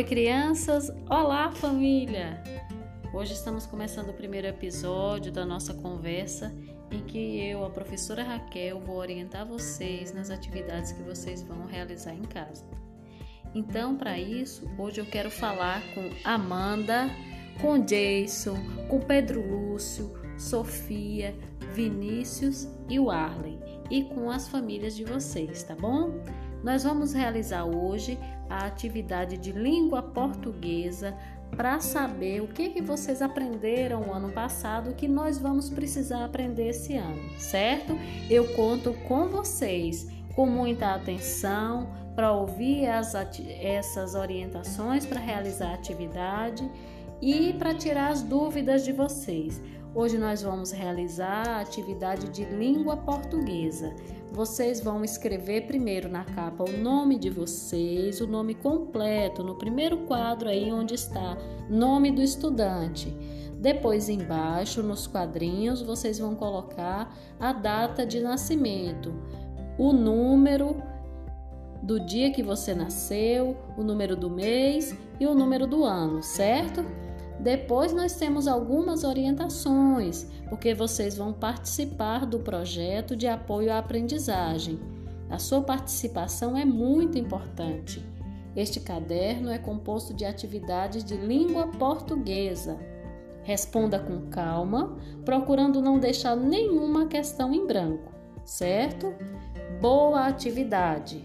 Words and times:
Oi, 0.00 0.04
crianças! 0.04 0.90
Olá, 1.10 1.52
família! 1.52 2.42
Hoje 3.12 3.34
estamos 3.34 3.66
começando 3.66 4.08
o 4.08 4.14
primeiro 4.14 4.46
episódio 4.46 5.30
da 5.30 5.44
nossa 5.44 5.74
conversa 5.74 6.50
em 6.90 7.00
que 7.00 7.38
eu, 7.38 7.66
a 7.66 7.68
professora 7.68 8.22
Raquel, 8.22 8.80
vou 8.80 8.96
orientar 8.96 9.44
vocês 9.44 10.10
nas 10.14 10.30
atividades 10.30 10.92
que 10.92 11.02
vocês 11.02 11.42
vão 11.42 11.66
realizar 11.66 12.14
em 12.14 12.22
casa. 12.22 12.64
Então, 13.54 13.94
para 13.94 14.18
isso, 14.18 14.66
hoje 14.78 15.02
eu 15.02 15.04
quero 15.04 15.30
falar 15.30 15.82
com 15.92 16.08
Amanda, 16.24 17.10
com 17.60 17.78
Jason, 17.78 18.56
com 18.88 19.00
Pedro 19.00 19.46
Lúcio, 19.46 20.18
Sofia, 20.38 21.36
Vinícius 21.74 22.66
e 22.88 22.98
o 22.98 23.10
Arlen 23.10 23.60
e 23.90 24.04
com 24.04 24.30
as 24.30 24.48
famílias 24.48 24.96
de 24.96 25.04
vocês, 25.04 25.62
tá 25.62 25.74
bom? 25.74 26.22
Nós 26.64 26.84
vamos 26.84 27.12
realizar 27.12 27.64
hoje 27.64 28.18
a 28.50 28.66
atividade 28.66 29.38
de 29.38 29.52
língua 29.52 30.02
portuguesa 30.02 31.16
para 31.56 31.80
saber 31.80 32.42
o 32.42 32.48
que, 32.48 32.70
que 32.70 32.82
vocês 32.82 33.22
aprenderam 33.22 34.02
o 34.08 34.12
ano 34.12 34.30
passado 34.30 34.94
que 34.94 35.08
nós 35.08 35.38
vamos 35.38 35.70
precisar 35.70 36.24
aprender 36.24 36.68
esse 36.68 36.96
ano, 36.96 37.38
certo? 37.38 37.96
Eu 38.28 38.54
conto 38.54 38.92
com 39.08 39.28
vocês 39.28 40.08
com 40.34 40.46
muita 40.46 40.94
atenção 40.94 41.90
para 42.14 42.32
ouvir 42.32 42.86
as, 42.86 43.14
essas 43.14 44.14
orientações 44.14 45.06
para 45.06 45.20
realizar 45.20 45.70
a 45.70 45.74
atividade 45.74 46.68
e 47.20 47.52
para 47.54 47.74
tirar 47.74 48.08
as 48.08 48.22
dúvidas 48.22 48.84
de 48.84 48.92
vocês. 48.92 49.60
Hoje 49.92 50.16
nós 50.18 50.40
vamos 50.42 50.70
realizar 50.70 51.48
a 51.48 51.60
atividade 51.60 52.28
de 52.28 52.44
língua 52.44 52.96
portuguesa. 52.96 53.92
Vocês 54.30 54.80
vão 54.80 55.02
escrever 55.02 55.66
primeiro 55.66 56.08
na 56.08 56.24
capa 56.24 56.62
o 56.62 56.76
nome 56.76 57.18
de 57.18 57.28
vocês, 57.28 58.20
o 58.20 58.26
nome 58.26 58.54
completo, 58.54 59.42
no 59.42 59.56
primeiro 59.56 59.98
quadro 60.06 60.48
aí 60.48 60.70
onde 60.70 60.94
está 60.94 61.36
nome 61.68 62.12
do 62.12 62.22
estudante. 62.22 63.12
Depois 63.58 64.08
embaixo, 64.08 64.80
nos 64.80 65.08
quadrinhos, 65.08 65.82
vocês 65.82 66.20
vão 66.20 66.36
colocar 66.36 67.12
a 67.38 67.52
data 67.52 68.06
de 68.06 68.20
nascimento, 68.20 69.12
o 69.76 69.92
número 69.92 70.80
do 71.82 71.98
dia 71.98 72.30
que 72.30 72.44
você 72.44 72.74
nasceu, 72.74 73.56
o 73.76 73.82
número 73.82 74.14
do 74.14 74.30
mês 74.30 74.96
e 75.18 75.26
o 75.26 75.34
número 75.34 75.66
do 75.66 75.84
ano, 75.84 76.22
certo? 76.22 76.84
Depois 77.40 77.90
nós 77.94 78.16
temos 78.16 78.46
algumas 78.46 79.02
orientações, 79.02 80.26
porque 80.50 80.74
vocês 80.74 81.16
vão 81.16 81.32
participar 81.32 82.26
do 82.26 82.40
projeto 82.40 83.16
de 83.16 83.26
apoio 83.26 83.72
à 83.72 83.78
aprendizagem. 83.78 84.78
A 85.30 85.38
sua 85.38 85.62
participação 85.62 86.54
é 86.54 86.66
muito 86.66 87.16
importante. 87.16 88.04
Este 88.54 88.78
caderno 88.78 89.48
é 89.48 89.56
composto 89.56 90.12
de 90.12 90.26
atividades 90.26 91.02
de 91.02 91.16
língua 91.16 91.68
portuguesa. 91.68 92.78
Responda 93.42 93.98
com 93.98 94.28
calma, 94.28 94.98
procurando 95.24 95.80
não 95.80 95.98
deixar 95.98 96.36
nenhuma 96.36 97.06
questão 97.06 97.54
em 97.54 97.66
branco, 97.66 98.12
certo? 98.44 99.14
Boa 99.80 100.26
atividade! 100.26 101.24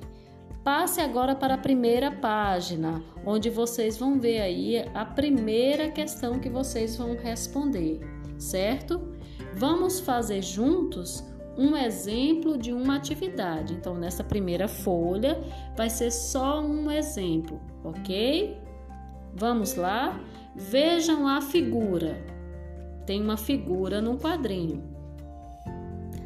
Passe 0.66 1.00
agora 1.00 1.36
para 1.36 1.54
a 1.54 1.60
primeira 1.60 2.10
página, 2.10 3.00
onde 3.24 3.52
vocês 3.52 4.00
vão 4.00 4.20
ver 4.20 4.42
aí 4.42 4.80
a 4.96 5.06
primeira 5.06 5.92
questão 5.92 6.40
que 6.40 6.50
vocês 6.50 6.98
vão 6.98 7.16
responder, 7.16 8.00
certo? 8.40 9.00
Vamos 9.54 10.00
fazer 10.00 10.42
juntos 10.42 11.24
um 11.56 11.78
exemplo 11.78 12.58
de 12.58 12.74
uma 12.74 12.96
atividade. 12.96 13.76
Então, 13.76 13.94
nessa 13.94 14.24
primeira 14.24 14.68
folha 14.68 15.40
vai 15.78 15.88
ser 15.88 16.10
só 16.10 16.60
um 16.62 16.90
exemplo, 16.90 17.62
ok? 17.84 18.60
Vamos 19.36 19.76
lá? 19.76 20.20
Vejam 20.56 21.28
a 21.28 21.42
figura. 21.42 22.18
Tem 23.06 23.22
uma 23.22 23.38
figura 23.38 24.02
no 24.02 24.18
quadrinho. 24.18 24.84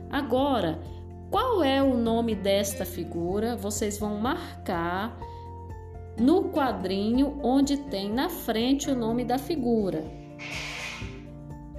Agora, 0.09 0.79
qual 1.29 1.63
é 1.63 1.81
o 1.81 1.95
nome 1.95 2.35
desta 2.35 2.85
figura? 2.85 3.55
Vocês 3.55 3.97
vão 3.97 4.17
marcar 4.17 5.17
no 6.19 6.49
quadrinho 6.49 7.39
onde 7.43 7.77
tem 7.77 8.11
na 8.11 8.29
frente 8.29 8.89
o 8.89 8.95
nome 8.95 9.23
da 9.23 9.37
figura. 9.37 10.03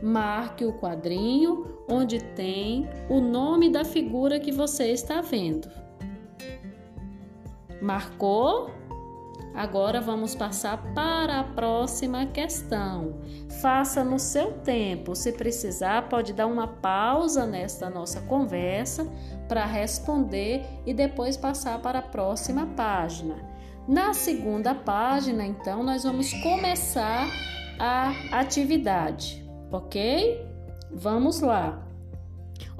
Marque 0.03 0.65
o 0.65 0.73
quadrinho 0.73 1.79
onde 1.89 2.23
tem 2.35 2.89
o 3.09 3.21
nome 3.21 3.71
da 3.71 3.85
figura 3.85 4.41
que 4.41 4.53
você 4.53 4.93
está 4.93 5.21
vendo. 5.21 5.69
Marcou? 7.83 8.71
Agora 9.55 10.01
vamos 10.01 10.35
passar 10.35 10.79
para 10.95 11.41
a 11.41 11.45
próxima 11.45 12.27
questão. 12.27 13.21
Faça 13.61 14.05
no 14.05 14.19
seu 14.19 14.53
tempo. 14.53 15.15
Se 15.15 15.33
precisar, 15.33 16.09
pode 16.09 16.33
dar 16.33 16.47
uma 16.47 16.69
pausa 16.69 17.47
nesta 17.47 17.91
nossa 17.91 18.21
conversa 18.23 19.07
para 19.49 19.67
responder 19.67 20.65
e 20.87 20.95
depois 20.95 21.37
passar 21.37 21.81
para 21.81 21.99
a 21.99 22.03
próxima 22.03 22.67
página. 22.77 23.37
Na 23.89 24.15
segunda 24.15 24.75
página, 24.75 25.45
então, 25.45 25.83
nós 25.83 26.05
vamos 26.05 26.33
começar 26.35 27.27
a 27.79 28.13
atividade, 28.31 29.45
ok? 29.73 30.47
Vamos 30.93 31.41
lá. 31.41 31.83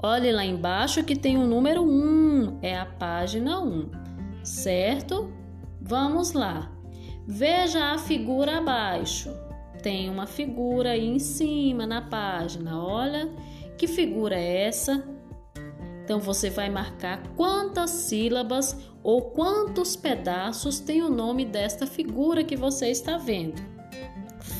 Olhe 0.01 0.31
lá 0.31 0.45
embaixo 0.45 1.03
que 1.03 1.15
tem 1.15 1.37
o 1.37 1.45
número 1.45 1.83
1, 1.83 2.59
é 2.61 2.77
a 2.77 2.85
página 2.85 3.59
1, 3.59 3.89
certo? 4.43 5.40
Vamos 5.81 6.33
lá. 6.33 6.71
Veja 7.27 7.91
a 7.91 7.97
figura 7.97 8.59
abaixo. 8.59 9.31
Tem 9.81 10.09
uma 10.09 10.27
figura 10.27 10.91
aí 10.91 11.07
em 11.07 11.19
cima 11.19 11.87
na 11.87 12.01
página. 12.01 12.79
Olha 12.81 13.29
que 13.77 13.87
figura 13.87 14.35
é 14.35 14.67
essa? 14.67 15.03
Então 16.03 16.19
você 16.19 16.51
vai 16.51 16.69
marcar 16.69 17.23
quantas 17.35 17.89
sílabas 17.89 18.77
ou 19.01 19.31
quantos 19.31 19.95
pedaços 19.95 20.79
tem 20.79 21.01
o 21.01 21.09
nome 21.09 21.45
desta 21.45 21.87
figura 21.87 22.43
que 22.43 22.55
você 22.55 22.89
está 22.89 23.17
vendo. 23.17 23.59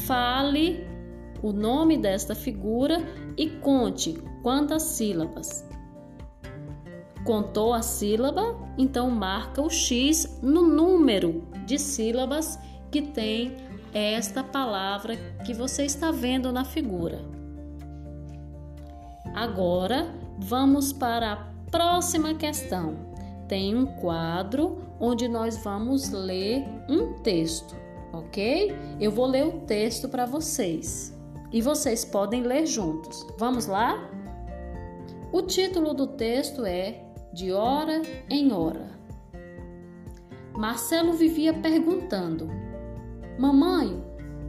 Fale 0.08 0.88
o 1.44 1.52
nome 1.52 1.98
desta 1.98 2.34
figura 2.34 2.98
e 3.38 3.48
conte 3.48 4.14
quantas 4.42 4.84
sílabas. 4.84 5.70
Contou 7.24 7.74
a 7.74 7.82
sílaba? 7.82 8.56
Então 8.78 9.10
marca 9.12 9.62
o 9.62 9.70
X 9.70 10.40
no 10.42 10.64
número 10.64 11.48
de 11.66 11.78
sílabas 11.78 12.58
que 12.90 13.02
tem 13.02 13.56
esta 13.94 14.44
palavra 14.44 15.16
que 15.46 15.54
você 15.54 15.86
está 15.86 16.12
vendo 16.12 16.52
na 16.52 16.66
figura. 16.66 17.20
Agora 19.34 20.14
vamos 20.40 20.92
para 20.92 21.34
a 21.34 21.36
próxima 21.70 22.34
questão. 22.34 23.12
Tem 23.48 23.76
um 23.76 23.86
quadro 23.86 24.82
onde 25.00 25.28
nós 25.28 25.58
vamos 25.64 26.10
ler 26.10 26.66
um 26.90 27.14
texto, 27.22 27.76
ok? 28.14 28.74
Eu 29.00 29.12
vou 29.12 29.26
ler 29.26 29.46
o 29.46 29.62
texto 29.62 30.10
para 30.10 30.26
vocês 30.26 31.18
e 31.52 31.62
vocês 31.62 32.06
podem 32.06 32.44
ler 32.44 32.66
juntos. 32.66 33.26
Vamos 33.38 33.68
lá? 33.68 34.10
O 35.32 35.42
título 35.42 35.94
do 35.94 36.08
texto 36.08 36.66
é 36.66 37.11
de 37.34 37.52
hora 37.52 38.02
em 38.30 38.52
hora. 38.52 38.90
Marcelo 40.54 41.14
vivia 41.14 41.54
perguntando: 41.54 42.50
Mamãe, 43.40 44.04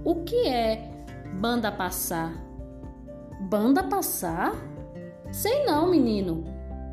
o 0.05 0.17
que 0.25 0.49
é 0.49 0.91
banda 1.41 1.71
passar? 1.71 2.33
Banda 3.41 3.83
passar? 3.83 4.53
Sei 5.31 5.65
não, 5.65 5.91
menino. 5.91 6.45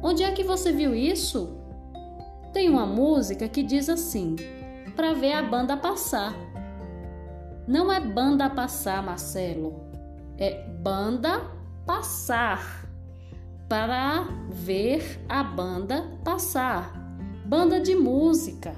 Onde 0.01 0.23
é 0.23 0.31
que 0.31 0.43
você 0.43 0.71
viu 0.71 0.95
isso? 0.95 1.57
Tem 2.53 2.69
uma 2.69 2.85
música 2.85 3.47
que 3.47 3.63
diz 3.63 3.89
assim: 3.89 4.35
para 4.95 5.13
ver 5.13 5.33
a 5.33 5.41
banda 5.41 5.75
passar. 5.75 6.33
Não 7.67 7.91
é 7.91 7.99
banda 7.99 8.49
passar, 8.49 9.03
Marcelo. 9.03 9.83
É 10.37 10.67
banda 10.67 11.41
passar 11.85 12.88
para 13.69 14.27
ver 14.49 15.23
a 15.29 15.43
banda 15.43 16.11
passar. 16.23 16.91
Banda 17.45 17.79
de 17.79 17.95
música. 17.95 18.73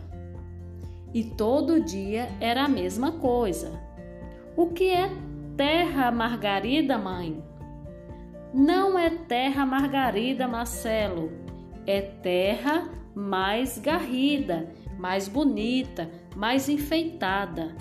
E 1.13 1.23
todo 1.23 1.83
dia 1.83 2.29
era 2.41 2.65
a 2.65 2.67
mesma 2.67 3.13
coisa. 3.13 3.71
O 4.55 4.67
que 4.67 4.89
é 4.89 5.09
terra 5.55 6.11
margarida, 6.11 6.97
mãe? 6.97 7.41
Não 8.53 8.99
é 8.99 9.09
terra 9.09 9.65
margarida, 9.65 10.45
Marcelo. 10.47 11.31
É 11.87 12.01
terra 12.01 12.89
mais 13.15 13.79
garrida, 13.79 14.69
mais 14.99 15.27
bonita, 15.27 16.09
mais 16.35 16.67
enfeitada. 16.67 17.75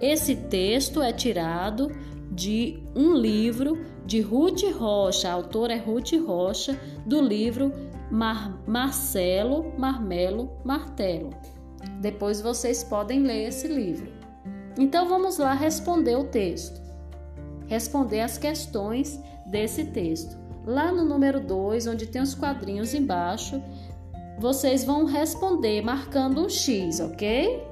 Esse 0.00 0.36
texto 0.36 1.00
é 1.00 1.12
tirado 1.12 1.90
de 2.30 2.78
um 2.94 3.14
livro 3.14 3.95
de 4.06 4.20
Ruth 4.20 4.62
Rocha, 4.78 5.28
a 5.28 5.32
autora 5.32 5.74
é 5.74 5.78
Ruth 5.78 6.12
Rocha, 6.24 6.78
do 7.04 7.20
livro 7.20 7.72
Mar 8.10 8.56
Marcelo 8.66 9.72
Marmelo 9.76 10.50
Martelo. 10.64 11.30
Depois 12.00 12.40
vocês 12.40 12.84
podem 12.84 13.20
ler 13.20 13.48
esse 13.48 13.66
livro. 13.66 14.12
Então 14.78 15.08
vamos 15.08 15.38
lá 15.38 15.52
responder 15.54 16.16
o 16.16 16.24
texto. 16.24 16.80
Responder 17.66 18.20
as 18.20 18.38
questões 18.38 19.20
desse 19.46 19.86
texto. 19.86 20.36
Lá 20.64 20.92
no 20.92 21.04
número 21.04 21.40
2, 21.40 21.88
onde 21.88 22.06
tem 22.06 22.22
os 22.22 22.34
quadrinhos 22.34 22.94
embaixo, 22.94 23.60
vocês 24.38 24.84
vão 24.84 25.04
responder 25.04 25.82
marcando 25.82 26.44
um 26.44 26.48
X, 26.48 27.00
ok? 27.00 27.64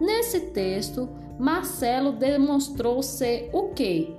Nesse 0.00 0.40
texto, 0.50 1.08
Marcelo 1.38 2.12
demonstrou 2.12 3.02
ser 3.02 3.50
o 3.52 3.70
quê? 3.70 4.16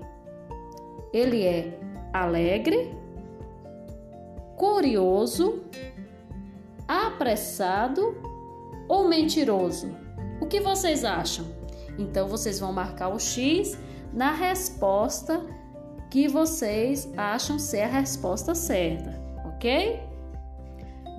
Ele 1.13 1.45
é 1.45 1.79
alegre, 2.13 2.95
curioso, 4.55 5.63
apressado 6.87 8.15
ou 8.87 9.07
mentiroso? 9.07 9.95
O 10.41 10.45
que 10.45 10.59
vocês 10.59 11.03
acham? 11.03 11.45
Então 11.97 12.27
vocês 12.27 12.59
vão 12.59 12.71
marcar 12.71 13.09
o 13.09 13.19
X 13.19 13.77
na 14.13 14.31
resposta 14.31 15.45
que 16.09 16.27
vocês 16.27 17.11
acham 17.17 17.59
ser 17.59 17.81
a 17.81 17.87
resposta 17.87 18.55
certa, 18.55 19.19
ok? 19.45 20.01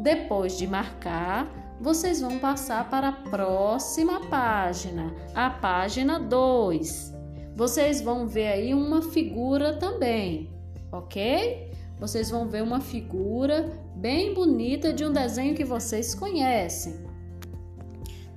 Depois 0.01 0.57
de 0.57 0.67
marcar, 0.67 1.47
vocês 1.81 2.21
vão 2.21 2.39
passar 2.39 2.89
para 2.89 3.09
a 3.09 3.13
próxima 3.13 4.21
página, 4.29 5.13
a 5.35 5.51
página 5.51 6.19
2. 6.19 7.18
Vocês 7.59 8.01
vão 8.01 8.29
ver 8.29 8.47
aí 8.47 8.73
uma 8.73 9.03
figura 9.03 9.73
também, 9.73 10.49
ok? 10.93 11.73
Vocês 11.99 12.31
vão 12.31 12.47
ver 12.47 12.63
uma 12.63 12.79
figura 12.79 13.73
bem 13.97 14.33
bonita 14.33 14.93
de 14.93 15.05
um 15.05 15.13
desenho 15.13 15.57
que 15.57 15.65
vocês 15.65 16.15
conhecem. 16.15 17.05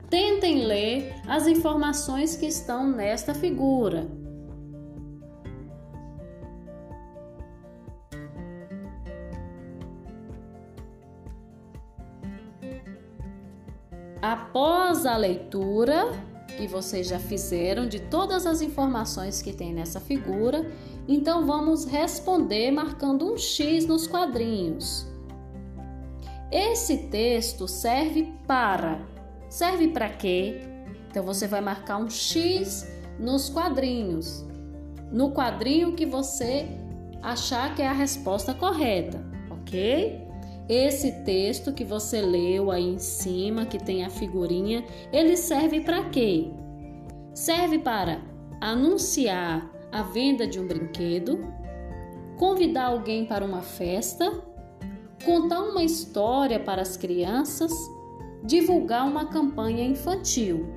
Tentem 0.10 0.66
ler 0.66 1.14
as 1.28 1.46
informações 1.46 2.36
que 2.36 2.48
estão 2.48 2.90
nesta 2.90 3.36
figura. 3.36 4.08
Após 14.20 15.06
a 15.06 15.16
leitura 15.16 16.31
que 16.58 16.68
vocês 16.68 17.08
já 17.08 17.20
fizeram 17.20 17.88
de 17.88 18.00
todas 18.00 18.46
as 18.46 18.62
informações 18.62 19.42
que 19.42 19.54
tem 19.54 19.74
nessa 19.74 20.00
figura, 20.00 20.72
então 21.08 21.46
vamos 21.46 21.86
responder 21.86 22.72
marcando 22.72 23.32
um 23.34 23.38
X 23.38 23.86
nos 23.86 24.08
quadrinhos. 24.08 25.08
Esse 26.52 26.98
texto 27.10 27.68
serve 27.68 28.34
para. 28.46 29.02
Serve 29.50 29.88
para 29.90 30.10
quê? 30.10 30.62
Então 31.10 31.24
você 31.24 31.48
vai 31.48 31.62
marcar 31.62 31.98
um 31.98 32.10
X 32.10 32.88
nos 33.20 33.50
quadrinhos. 33.50 34.46
No 35.12 35.32
quadrinho 35.32 35.94
que 35.94 36.06
você 36.06 36.68
achar 37.22 37.76
que 37.76 37.82
é 37.82 37.88
a 37.88 37.94
resposta 37.94 38.54
correta, 38.54 39.24
ok? 39.50 40.31
Esse 40.72 41.12
texto 41.26 41.74
que 41.74 41.84
você 41.84 42.22
leu 42.22 42.72
aí 42.72 42.94
em 42.94 42.98
cima, 42.98 43.66
que 43.66 43.78
tem 43.78 44.06
a 44.06 44.10
figurinha, 44.10 44.86
ele 45.12 45.36
serve 45.36 45.82
para 45.82 46.06
quê? 46.06 46.50
Serve 47.34 47.78
para 47.78 48.22
anunciar 48.62 49.70
a 49.92 50.02
venda 50.02 50.48
de 50.48 50.62
um 50.62 50.66
brinquedo, 50.66 51.46
convidar 52.38 52.86
alguém 52.86 53.26
para 53.26 53.44
uma 53.44 53.62
festa, 53.62 54.32
contar 55.26 55.60
uma 55.60 55.84
história 55.84 56.58
para 56.58 56.82
as 56.82 56.96
crianças, 56.96 57.74
divulgar 58.42 59.06
uma 59.06 59.26
campanha 59.26 59.84
infantil. 59.84 60.70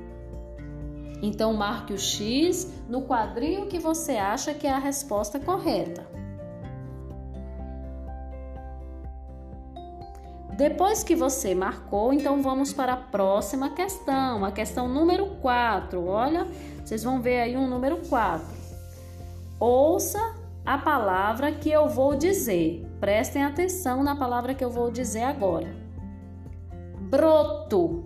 Então 1.23 1.55
marque 1.55 1.93
o 1.93 1.99
X 1.99 2.69
no 2.89 3.03
quadrinho 3.03 3.69
que 3.69 3.79
você 3.79 4.17
acha 4.17 4.55
que 4.55 4.67
é 4.67 4.73
a 4.73 4.79
resposta 4.81 5.39
correta. 5.39 6.14
Depois 10.57 11.03
que 11.03 11.17
você 11.17 11.53
marcou, 11.53 12.13
então 12.13 12.41
vamos 12.41 12.73
para 12.73 12.93
a 12.93 12.97
próxima 12.97 13.71
questão, 13.71 14.45
a 14.45 14.53
questão 14.53 14.87
número 14.87 15.27
4. 15.43 16.07
Olha, 16.07 16.47
vocês 16.85 17.03
vão 17.03 17.21
ver 17.21 17.41
aí 17.41 17.57
um 17.57 17.67
número 17.67 17.97
4. 18.09 18.47
Ouça 19.59 20.37
a 20.65 20.79
palavra 20.79 21.51
que 21.51 21.69
eu 21.69 21.89
vou 21.89 22.15
dizer. 22.15 22.87
Prestem 23.01 23.43
atenção 23.43 24.05
na 24.05 24.15
palavra 24.15 24.55
que 24.55 24.65
eu 24.65 24.71
vou 24.71 24.93
dizer 24.93 25.25
agora. 25.25 25.75
Broto. 27.01 28.05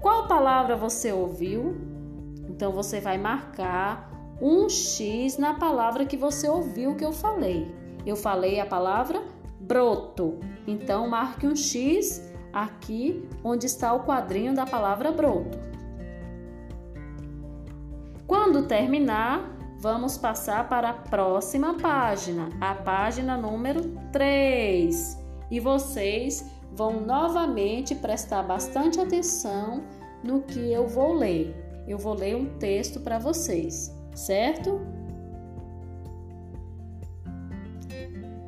Qual 0.00 0.28
palavra 0.28 0.76
você 0.76 1.10
ouviu? 1.10 1.76
Então 2.48 2.70
você 2.70 3.00
vai 3.00 3.18
marcar 3.18 4.08
um 4.40 4.68
X 4.68 5.38
na 5.38 5.54
palavra 5.54 6.06
que 6.06 6.16
você 6.16 6.48
ouviu 6.48 6.94
que 6.94 7.04
eu 7.04 7.12
falei. 7.12 7.74
Eu 8.06 8.14
falei 8.14 8.60
a 8.60 8.66
palavra 8.66 9.20
broto. 9.20 9.35
Então, 10.66 11.08
marque 11.08 11.46
um 11.46 11.56
X 11.56 12.32
aqui 12.52 13.28
onde 13.44 13.66
está 13.66 13.92
o 13.92 14.04
quadrinho 14.04 14.54
da 14.54 14.64
palavra 14.64 15.12
broto. 15.12 15.58
Quando 18.26 18.66
terminar, 18.66 19.56
vamos 19.78 20.16
passar 20.16 20.68
para 20.68 20.90
a 20.90 20.94
próxima 20.94 21.74
página, 21.74 22.48
a 22.60 22.74
página 22.74 23.36
número 23.36 23.92
3. 24.12 25.22
E 25.50 25.60
vocês 25.60 26.44
vão 26.72 27.00
novamente 27.00 27.94
prestar 27.94 28.42
bastante 28.42 29.00
atenção 29.00 29.84
no 30.24 30.42
que 30.42 30.72
eu 30.72 30.88
vou 30.88 31.14
ler. 31.14 31.54
Eu 31.86 31.98
vou 31.98 32.14
ler 32.14 32.34
um 32.34 32.58
texto 32.58 33.00
para 33.00 33.18
vocês, 33.18 33.96
certo? 34.14 34.80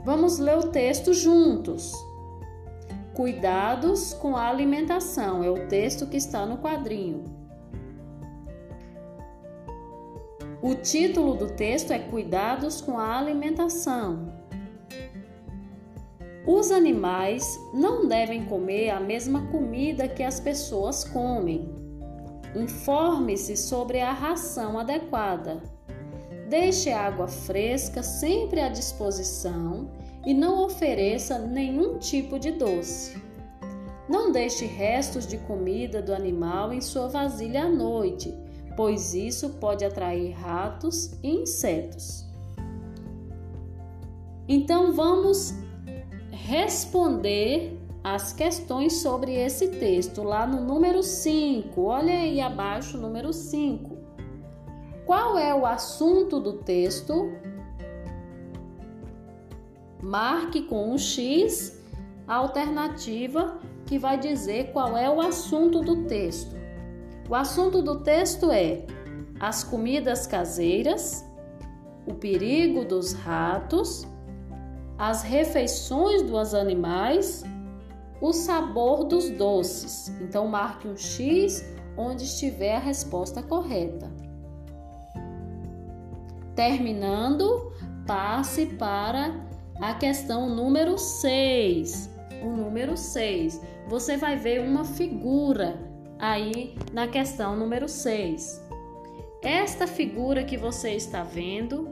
Vamos 0.09 0.39
ler 0.39 0.57
o 0.57 0.69
texto 0.69 1.13
juntos. 1.13 1.93
Cuidados 3.13 4.15
com 4.15 4.39
a 4.39 4.49
alimentação 4.49 5.45
é 5.45 5.51
o 5.51 5.69
texto 5.69 6.07
que 6.07 6.17
está 6.17 6.47
no 6.47 6.57
quadrinho. 6.57 7.25
O 10.63 10.75
título 10.77 11.35
do 11.35 11.49
texto 11.49 11.91
é 11.91 11.99
Cuidados 11.99 12.81
com 12.81 12.99
a 12.99 13.19
alimentação. 13.19 14.33
Os 16.47 16.71
animais 16.71 17.61
não 17.75 18.09
devem 18.09 18.47
comer 18.47 18.89
a 18.89 19.01
mesma 19.01 19.47
comida 19.49 20.09
que 20.09 20.23
as 20.23 20.41
pessoas 20.41 21.05
comem. 21.05 21.69
Informe-se 22.57 23.59
sobre 23.59 24.01
a 24.01 24.13
ração 24.13 24.79
adequada. 24.79 25.63
Deixe 26.49 26.91
a 26.91 27.03
água 27.03 27.29
fresca 27.29 28.03
sempre 28.03 28.63
à 28.63 28.71
disposição 28.71 29.99
e 30.27 30.35
não 30.35 30.65
ofereça 30.65 31.39
nenhum 31.39 31.99
tipo 31.99 32.39
de 32.39 32.53
doce. 32.53 33.21
Não 34.09 34.33
deixe 34.33 34.65
restos 34.65 35.27
de 35.27 35.37
comida 35.39 36.01
do 36.01 36.15
animal 36.15 36.73
em 36.73 36.81
sua 36.81 37.09
vasilha 37.09 37.65
à 37.65 37.69
noite, 37.69 38.35
pois 38.77 39.15
isso 39.15 39.51
pode 39.61 39.85
atrair 39.85 40.33
ratos 40.33 41.13
e 41.23 41.29
insetos. 41.29 42.27
Então 44.49 44.95
vamos 44.95 45.53
responder 46.31 47.79
as 48.03 48.33
questões 48.33 49.03
sobre 49.03 49.35
esse 49.35 49.69
texto 49.69 50.23
lá 50.23 50.47
no 50.47 50.65
número 50.65 51.03
5. 51.03 51.83
Olha 51.83 52.15
aí 52.15 52.41
abaixo, 52.41 52.97
número 52.97 53.33
5. 53.33 53.99
Qual 55.05 55.39
é 55.39 55.55
o 55.55 55.67
assunto 55.67 56.41
do 56.41 56.55
texto? 56.55 57.33
Marque 60.09 60.63
com 60.63 60.91
um 60.95 60.97
X 60.97 61.79
a 62.27 62.37
alternativa 62.37 63.59
que 63.85 63.99
vai 63.99 64.19
dizer 64.19 64.73
qual 64.73 64.97
é 64.97 65.11
o 65.11 65.21
assunto 65.21 65.83
do 65.83 66.05
texto. 66.05 66.57
O 67.29 67.35
assunto 67.35 67.83
do 67.83 68.01
texto 68.01 68.51
é 68.51 68.87
as 69.39 69.63
comidas 69.63 70.27
caseiras, 70.27 71.23
o 72.07 72.15
perigo 72.15 72.87
dos 72.87 73.13
ratos, 73.13 74.09
as 74.97 75.23
refeições 75.23 76.23
dos 76.23 76.55
animais, 76.55 77.45
o 78.19 78.33
sabor 78.33 79.05
dos 79.05 79.29
doces. 79.29 80.09
Então 80.23 80.49
marque 80.49 80.89
um 80.89 80.97
X 80.97 81.63
onde 81.99 82.25
estiver 82.25 82.77
a 82.77 82.81
resposta 82.81 83.43
correta. 83.43 84.11
Terminando, 86.55 87.75
passe 88.07 88.65
para 88.65 89.48
a 89.81 89.95
questão 89.95 90.49
número 90.49 90.99
6. 90.99 92.11
O 92.43 92.49
número 92.49 92.97
6. 92.97 93.61
Você 93.89 94.17
vai 94.17 94.37
ver 94.37 94.61
uma 94.61 94.85
figura 94.85 95.79
aí 96.19 96.77
na 96.93 97.07
questão 97.09 97.57
número 97.57 97.89
6. 97.89 98.67
Esta 99.43 99.87
figura 99.87 100.43
que 100.43 100.57
você 100.57 100.91
está 100.91 101.23
vendo, 101.23 101.89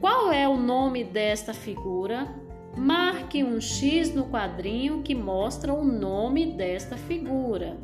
qual 0.00 0.32
é 0.32 0.48
o 0.48 0.56
nome 0.56 1.02
desta 1.02 1.52
figura? 1.52 2.28
Marque 2.76 3.42
um 3.42 3.60
X 3.60 4.14
no 4.14 4.26
quadrinho 4.26 5.02
que 5.02 5.14
mostra 5.14 5.74
o 5.74 5.84
nome 5.84 6.52
desta 6.52 6.96
figura. 6.96 7.76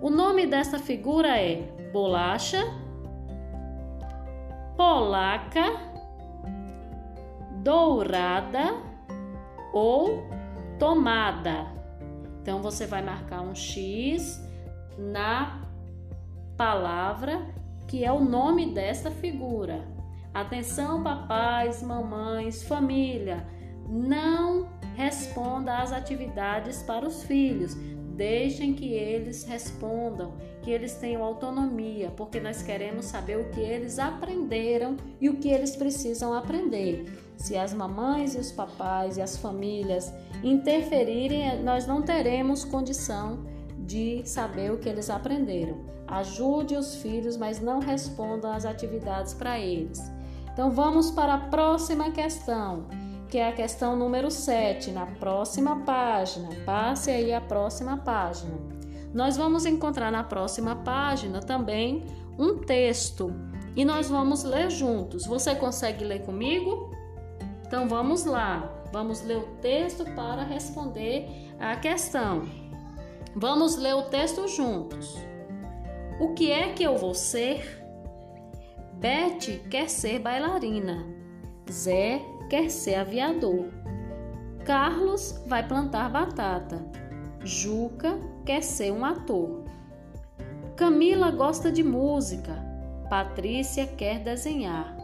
O 0.00 0.08
nome 0.08 0.46
dessa 0.46 0.78
figura 0.78 1.36
é 1.36 1.62
bolacha, 1.92 2.62
polaca, 4.76 5.91
dourada 7.62 8.74
ou 9.72 10.26
tomada. 10.78 11.66
Então 12.40 12.60
você 12.60 12.86
vai 12.86 13.02
marcar 13.02 13.40
um 13.40 13.54
X 13.54 14.42
na 14.98 15.62
palavra 16.56 17.40
que 17.86 18.04
é 18.04 18.12
o 18.12 18.20
nome 18.20 18.74
desta 18.74 19.10
figura. 19.10 19.86
Atenção, 20.34 21.02
papais, 21.02 21.82
mamães, 21.82 22.62
família, 22.62 23.46
não 23.88 24.68
responda 24.96 25.78
às 25.78 25.92
atividades 25.92 26.82
para 26.82 27.06
os 27.06 27.22
filhos. 27.24 27.76
Deixem 28.14 28.74
que 28.74 28.92
eles 28.92 29.44
respondam, 29.44 30.34
que 30.60 30.70
eles 30.70 30.94
tenham 30.94 31.24
autonomia, 31.24 32.10
porque 32.14 32.38
nós 32.38 32.62
queremos 32.62 33.06
saber 33.06 33.38
o 33.38 33.50
que 33.50 33.60
eles 33.60 33.98
aprenderam 33.98 34.96
e 35.20 35.30
o 35.30 35.36
que 35.38 35.48
eles 35.48 35.74
precisam 35.74 36.34
aprender. 36.34 37.06
Se 37.36 37.56
as 37.56 37.72
mamães 37.72 38.34
e 38.34 38.38
os 38.38 38.52
papais 38.52 39.16
e 39.16 39.22
as 39.22 39.38
famílias 39.38 40.12
interferirem, 40.44 41.62
nós 41.62 41.86
não 41.86 42.02
teremos 42.02 42.64
condição 42.64 43.44
de 43.78 44.22
saber 44.26 44.70
o 44.70 44.78
que 44.78 44.88
eles 44.88 45.08
aprenderam. 45.08 45.80
Ajude 46.06 46.76
os 46.76 46.96
filhos, 46.96 47.38
mas 47.38 47.60
não 47.60 47.80
respondam 47.80 48.52
às 48.52 48.66
atividades 48.66 49.32
para 49.32 49.58
eles. 49.58 50.00
Então 50.52 50.70
vamos 50.70 51.10
para 51.10 51.34
a 51.34 51.38
próxima 51.38 52.10
questão 52.10 52.86
que 53.32 53.38
é 53.38 53.48
a 53.48 53.52
questão 53.52 53.96
número 53.96 54.30
7, 54.30 54.90
na 54.90 55.06
próxima 55.06 55.86
página. 55.86 56.50
Passe 56.66 57.10
aí 57.10 57.32
a 57.32 57.40
próxima 57.40 57.96
página. 57.96 58.52
Nós 59.14 59.38
vamos 59.38 59.64
encontrar 59.64 60.12
na 60.12 60.22
próxima 60.22 60.76
página 60.76 61.40
também 61.40 62.04
um 62.38 62.58
texto 62.58 63.34
e 63.74 63.86
nós 63.86 64.10
vamos 64.10 64.44
ler 64.44 64.70
juntos. 64.70 65.24
Você 65.24 65.54
consegue 65.54 66.04
ler 66.04 66.26
comigo? 66.26 66.94
Então 67.66 67.88
vamos 67.88 68.26
lá. 68.26 68.70
Vamos 68.92 69.22
ler 69.22 69.38
o 69.38 69.46
texto 69.62 70.04
para 70.14 70.42
responder 70.42 71.26
a 71.58 71.74
questão. 71.76 72.42
Vamos 73.34 73.76
ler 73.78 73.94
o 73.94 74.02
texto 74.02 74.46
juntos. 74.46 75.16
O 76.20 76.34
que 76.34 76.50
é 76.52 76.74
que 76.74 76.82
eu 76.82 76.98
vou 76.98 77.14
ser? 77.14 77.82
Beth 78.92 79.70
quer 79.70 79.88
ser 79.88 80.18
bailarina. 80.18 81.06
Zé 81.70 82.20
quer 82.52 82.70
ser 82.70 82.96
aviador. 82.96 83.64
Carlos 84.62 85.42
vai 85.46 85.66
plantar 85.66 86.10
batata. 86.10 86.84
Juca 87.42 88.20
quer 88.44 88.62
ser 88.62 88.92
um 88.92 89.06
ator. 89.06 89.64
Camila 90.76 91.30
gosta 91.30 91.72
de 91.72 91.82
música. 91.82 92.52
Patrícia 93.08 93.86
quer 93.86 94.18
desenhar. 94.18 94.94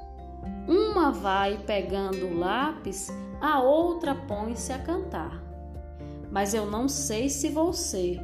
Uma 0.68 1.10
vai 1.10 1.56
pegando 1.64 2.26
o 2.26 2.38
lápis, 2.38 3.10
a 3.40 3.62
outra 3.62 4.14
põe-se 4.14 4.70
a 4.70 4.78
cantar. 4.78 5.42
Mas 6.30 6.52
eu 6.52 6.70
não 6.70 6.86
sei 6.86 7.30
se 7.30 7.48
vou 7.48 7.72
ser 7.72 8.20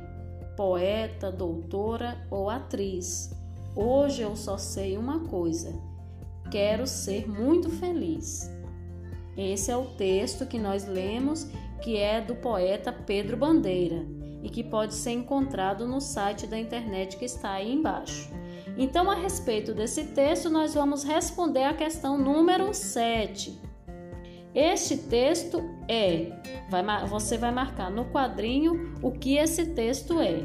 poeta, 0.54 1.32
doutora 1.32 2.18
ou 2.30 2.50
atriz. 2.50 3.30
Hoje 3.74 4.20
eu 4.20 4.36
só 4.36 4.58
sei 4.58 4.98
uma 4.98 5.20
coisa: 5.20 5.72
quero 6.50 6.86
ser 6.86 7.26
muito 7.26 7.70
feliz. 7.70 8.53
Esse 9.36 9.70
é 9.70 9.76
o 9.76 9.86
texto 9.86 10.46
que 10.46 10.58
nós 10.58 10.86
lemos, 10.86 11.48
que 11.82 11.96
é 11.96 12.20
do 12.20 12.34
poeta 12.34 12.92
Pedro 12.92 13.36
Bandeira 13.36 14.06
e 14.42 14.48
que 14.48 14.62
pode 14.62 14.94
ser 14.94 15.12
encontrado 15.12 15.88
no 15.88 16.00
site 16.00 16.46
da 16.46 16.58
internet 16.58 17.16
que 17.16 17.24
está 17.24 17.52
aí 17.52 17.72
embaixo. 17.72 18.30
Então, 18.76 19.10
a 19.10 19.14
respeito 19.14 19.72
desse 19.72 20.04
texto, 20.08 20.50
nós 20.50 20.74
vamos 20.74 21.04
responder 21.04 21.64
a 21.64 21.74
questão 21.74 22.18
número 22.18 22.74
7. 22.74 23.58
Este 24.54 24.96
texto 24.96 25.62
é, 25.88 26.30
vai, 26.68 26.82
você 27.06 27.38
vai 27.38 27.50
marcar 27.50 27.90
no 27.90 28.04
quadrinho 28.06 28.94
o 29.02 29.10
que 29.10 29.36
esse 29.36 29.66
texto 29.66 30.20
é. 30.20 30.44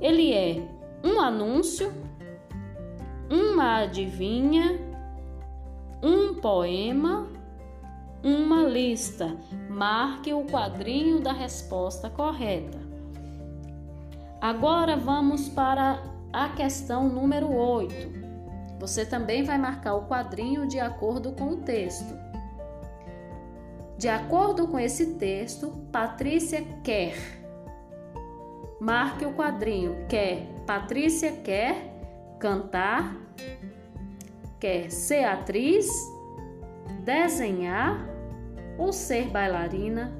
Ele 0.00 0.32
é 0.32 0.62
um 1.04 1.20
anúncio, 1.20 1.92
uma 3.30 3.82
adivinha, 3.82 4.78
um 6.02 6.34
poema 6.34 7.35
uma 8.26 8.64
lista. 8.64 9.36
Marque 9.70 10.34
o 10.34 10.44
quadrinho 10.44 11.20
da 11.20 11.32
resposta 11.32 12.10
correta. 12.10 12.80
Agora 14.40 14.96
vamos 14.96 15.48
para 15.48 16.02
a 16.32 16.48
questão 16.48 17.08
número 17.08 17.54
8. 17.54 18.26
Você 18.80 19.06
também 19.06 19.44
vai 19.44 19.56
marcar 19.56 19.94
o 19.94 20.08
quadrinho 20.08 20.66
de 20.66 20.80
acordo 20.80 21.32
com 21.32 21.50
o 21.50 21.56
texto. 21.58 22.18
De 23.96 24.08
acordo 24.08 24.66
com 24.66 24.78
esse 24.78 25.14
texto, 25.14 25.70
Patrícia 25.92 26.62
quer. 26.82 27.14
Marque 28.80 29.24
o 29.24 29.34
quadrinho 29.34 30.04
quer. 30.08 30.48
Patrícia 30.66 31.30
quer 31.30 31.94
cantar, 32.40 33.16
quer 34.58 34.90
ser 34.90 35.24
atriz, 35.24 35.88
desenhar 37.04 38.15
ou 38.78 38.92
ser 38.92 39.30
bailarina? 39.30 40.12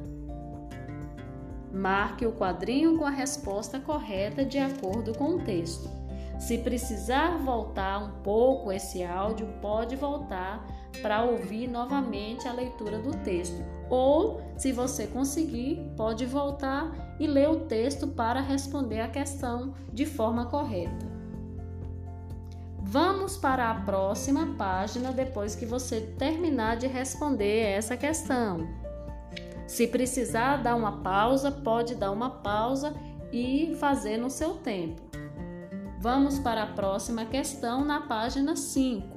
Marque 1.72 2.24
o 2.24 2.32
quadrinho 2.32 2.96
com 2.96 3.04
a 3.04 3.10
resposta 3.10 3.78
correta 3.78 4.44
de 4.44 4.58
acordo 4.58 5.16
com 5.16 5.36
o 5.36 5.44
texto. 5.44 5.90
Se 6.38 6.58
precisar 6.58 7.38
voltar 7.38 7.98
um 8.02 8.22
pouco 8.22 8.70
esse 8.70 9.02
áudio, 9.02 9.46
pode 9.60 9.96
voltar 9.96 10.66
para 11.02 11.24
ouvir 11.24 11.68
novamente 11.68 12.46
a 12.48 12.52
leitura 12.52 12.98
do 12.98 13.10
texto. 13.18 13.62
Ou, 13.88 14.40
se 14.56 14.72
você 14.72 15.06
conseguir, 15.06 15.92
pode 15.96 16.26
voltar 16.26 17.16
e 17.18 17.26
ler 17.26 17.48
o 17.48 17.60
texto 17.60 18.08
para 18.08 18.40
responder 18.40 19.00
a 19.00 19.08
questão 19.08 19.74
de 19.92 20.04
forma 20.04 20.46
correta. 20.46 21.15
Vamos 22.88 23.36
para 23.36 23.68
a 23.68 23.74
próxima 23.74 24.54
página 24.56 25.10
depois 25.10 25.56
que 25.56 25.66
você 25.66 26.00
terminar 26.00 26.76
de 26.76 26.86
responder 26.86 27.72
essa 27.72 27.96
questão. 27.96 28.68
Se 29.66 29.88
precisar 29.88 30.58
dar 30.58 30.76
uma 30.76 31.02
pausa, 31.02 31.50
pode 31.50 31.96
dar 31.96 32.12
uma 32.12 32.30
pausa 32.30 32.94
e 33.32 33.74
fazer 33.80 34.18
no 34.18 34.30
seu 34.30 34.54
tempo. 34.54 35.02
Vamos 35.98 36.38
para 36.38 36.62
a 36.62 36.66
próxima 36.74 37.24
questão 37.24 37.84
na 37.84 38.02
página 38.02 38.54
5. 38.54 39.16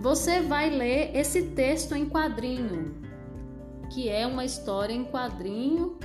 Você 0.00 0.40
vai 0.40 0.68
ler 0.68 1.16
esse 1.16 1.50
texto 1.50 1.94
em 1.94 2.10
quadrinho, 2.10 3.00
que 3.88 4.08
é 4.08 4.26
uma 4.26 4.44
história 4.44 4.92
em 4.92 5.04
quadrinho 5.04 5.96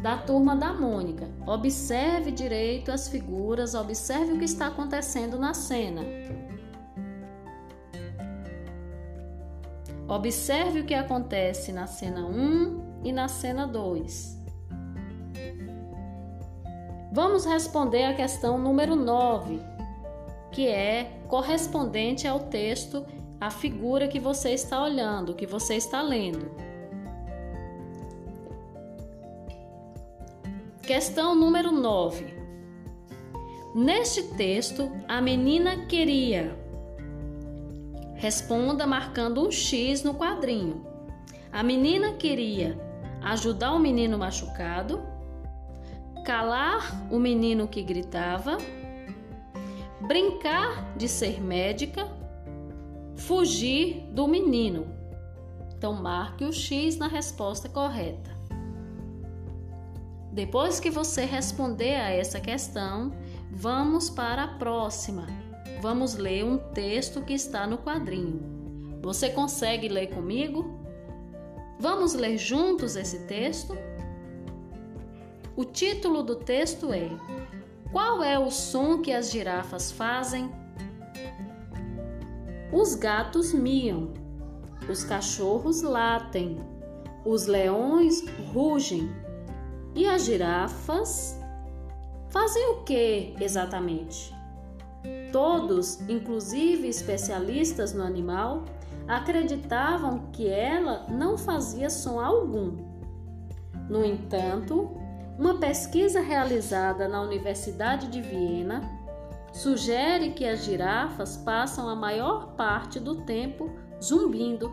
da 0.00 0.16
turma 0.16 0.54
da 0.54 0.72
Mônica. 0.72 1.28
Observe 1.46 2.30
direito 2.30 2.92
as 2.92 3.08
figuras, 3.08 3.74
observe 3.74 4.32
o 4.32 4.38
que 4.38 4.44
está 4.44 4.68
acontecendo 4.68 5.38
na 5.38 5.54
cena. 5.54 6.02
Observe 10.06 10.80
o 10.80 10.84
que 10.84 10.94
acontece 10.94 11.72
na 11.72 11.86
cena 11.86 12.24
1 12.24 13.02
e 13.04 13.12
na 13.12 13.28
cena 13.28 13.66
2. 13.66 14.38
Vamos 17.12 17.44
responder 17.44 18.04
a 18.04 18.14
questão 18.14 18.58
número 18.58 18.94
9, 18.94 19.60
que 20.52 20.68
é 20.68 21.20
correspondente 21.26 22.26
ao 22.26 22.40
texto, 22.40 23.04
a 23.40 23.50
figura 23.50 24.08
que 24.08 24.18
você 24.18 24.50
está 24.50 24.82
olhando, 24.82 25.34
que 25.34 25.46
você 25.46 25.74
está 25.74 26.00
lendo. 26.00 26.67
Questão 30.88 31.34
número 31.34 31.70
9. 31.70 32.24
Neste 33.74 34.22
texto, 34.22 34.90
a 35.06 35.20
menina 35.20 35.84
queria. 35.84 36.58
Responda 38.14 38.86
marcando 38.86 39.46
um 39.46 39.50
X 39.50 40.02
no 40.02 40.14
quadrinho. 40.14 40.86
A 41.52 41.62
menina 41.62 42.14
queria 42.14 42.80
ajudar 43.20 43.74
o 43.74 43.78
menino 43.78 44.16
machucado, 44.16 45.02
calar 46.24 47.06
o 47.12 47.18
menino 47.18 47.68
que 47.68 47.82
gritava, 47.82 48.56
brincar 50.00 50.96
de 50.96 51.06
ser 51.06 51.38
médica, 51.38 52.08
fugir 53.14 54.08
do 54.12 54.26
menino. 54.26 54.86
Então, 55.76 55.92
marque 55.92 56.46
o 56.46 56.52
X 56.52 56.96
na 56.96 57.08
resposta 57.08 57.68
correta. 57.68 58.37
Depois 60.32 60.78
que 60.78 60.90
você 60.90 61.24
responder 61.24 61.96
a 61.96 62.10
essa 62.10 62.38
questão, 62.40 63.12
vamos 63.50 64.10
para 64.10 64.44
a 64.44 64.58
próxima. 64.58 65.26
Vamos 65.80 66.14
ler 66.14 66.44
um 66.44 66.58
texto 66.58 67.22
que 67.22 67.32
está 67.32 67.66
no 67.66 67.78
quadrinho. 67.78 68.98
Você 69.02 69.30
consegue 69.30 69.88
ler 69.88 70.08
comigo? 70.08 70.78
Vamos 71.78 72.14
ler 72.14 72.36
juntos 72.36 72.96
esse 72.96 73.20
texto? 73.20 73.76
O 75.56 75.64
título 75.64 76.22
do 76.22 76.36
texto 76.36 76.92
é 76.92 77.08
Qual 77.90 78.22
é 78.22 78.38
o 78.38 78.50
som 78.50 78.98
que 78.98 79.12
as 79.12 79.30
girafas 79.30 79.90
fazem? 79.90 80.50
Os 82.72 82.94
gatos 82.94 83.52
miam, 83.52 84.12
os 84.90 85.04
cachorros 85.04 85.80
latem, 85.80 86.58
os 87.24 87.46
leões 87.46 88.24
rugem 88.52 89.10
e 89.98 90.06
as 90.06 90.24
girafas 90.24 91.36
fazem 92.28 92.68
o 92.68 92.84
que 92.84 93.34
exatamente? 93.40 94.32
Todos, 95.32 96.00
inclusive 96.08 96.86
especialistas 96.86 97.92
no 97.92 98.04
animal, 98.04 98.62
acreditavam 99.08 100.30
que 100.30 100.46
ela 100.46 101.04
não 101.08 101.36
fazia 101.36 101.90
som 101.90 102.20
algum. 102.20 102.76
No 103.90 104.04
entanto, 104.04 104.96
uma 105.36 105.58
pesquisa 105.58 106.20
realizada 106.20 107.08
na 107.08 107.20
Universidade 107.20 108.06
de 108.06 108.22
Viena 108.22 108.88
sugere 109.52 110.30
que 110.30 110.46
as 110.46 110.60
girafas 110.60 111.36
passam 111.38 111.88
a 111.88 111.96
maior 111.96 112.52
parte 112.52 113.00
do 113.00 113.16
tempo 113.22 113.68
zumbindo. 114.00 114.72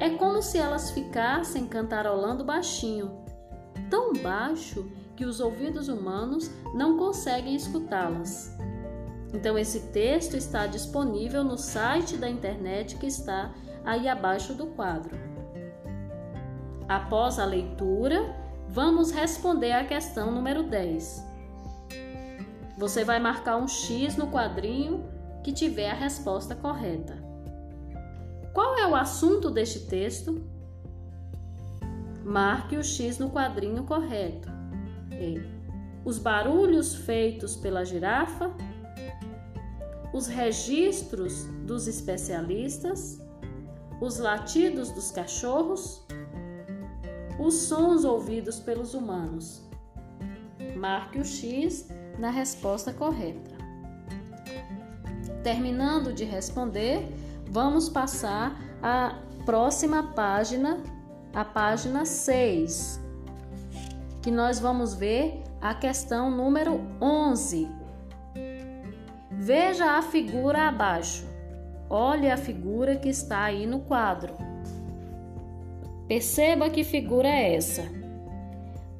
É 0.00 0.10
como 0.10 0.42
se 0.42 0.58
elas 0.58 0.90
ficassem 0.90 1.68
cantarolando 1.68 2.44
baixinho, 2.44 3.24
tão 3.90 4.12
baixo 4.12 4.90
que 5.16 5.24
os 5.24 5.40
ouvidos 5.40 5.88
humanos 5.88 6.50
não 6.74 6.96
conseguem 6.96 7.54
escutá-las. 7.54 8.56
Então, 9.32 9.58
esse 9.58 9.80
texto 9.92 10.36
está 10.36 10.66
disponível 10.66 11.42
no 11.42 11.58
site 11.58 12.16
da 12.16 12.28
internet 12.28 12.96
que 12.96 13.06
está 13.06 13.52
aí 13.84 14.08
abaixo 14.08 14.54
do 14.54 14.66
quadro. 14.68 15.16
Após 16.88 17.38
a 17.38 17.44
leitura, 17.44 18.34
vamos 18.68 19.10
responder 19.10 19.72
à 19.72 19.84
questão 19.84 20.30
número 20.30 20.62
10. 20.62 21.24
Você 22.78 23.04
vai 23.04 23.18
marcar 23.18 23.56
um 23.56 23.66
X 23.66 24.16
no 24.16 24.30
quadrinho 24.30 25.04
que 25.42 25.52
tiver 25.52 25.90
a 25.90 25.94
resposta 25.94 26.54
correta. 26.54 27.16
Qual 28.52 28.76
é 28.76 28.86
o 28.86 28.94
assunto 28.94 29.50
deste 29.50 29.80
texto? 29.86 30.42
Marque 32.26 32.76
o 32.76 32.82
X 32.82 33.18
no 33.18 33.30
quadrinho 33.30 33.84
correto. 33.84 34.48
E 35.12 35.40
os 36.04 36.18
barulhos 36.18 36.92
feitos 36.92 37.54
pela 37.54 37.84
girafa, 37.84 38.50
os 40.12 40.26
registros 40.26 41.44
dos 41.64 41.86
especialistas, 41.86 43.22
os 44.00 44.18
latidos 44.18 44.90
dos 44.90 45.12
cachorros, 45.12 46.04
os 47.38 47.54
sons 47.54 48.04
ouvidos 48.04 48.58
pelos 48.58 48.92
humanos. 48.92 49.62
Marque 50.76 51.20
o 51.20 51.24
X 51.24 51.88
na 52.18 52.30
resposta 52.30 52.92
correta. 52.92 53.54
Terminando 55.44 56.12
de 56.12 56.24
responder, 56.24 57.08
vamos 57.48 57.88
passar 57.88 58.60
à 58.82 59.16
próxima 59.44 60.02
página, 60.12 60.82
a 61.36 61.44
página 61.44 62.06
6, 62.06 62.98
que 64.22 64.30
nós 64.30 64.58
vamos 64.58 64.94
ver 64.94 65.42
a 65.60 65.74
questão 65.74 66.30
número 66.30 66.80
11. 66.98 67.68
Veja 69.32 69.98
a 69.98 70.02
figura 70.02 70.66
abaixo. 70.66 71.26
Olhe 71.90 72.30
a 72.30 72.38
figura 72.38 72.96
que 72.96 73.10
está 73.10 73.42
aí 73.42 73.66
no 73.66 73.80
quadro. 73.80 74.32
Perceba 76.08 76.70
que 76.70 76.82
figura 76.82 77.28
é 77.28 77.54
essa. 77.54 77.84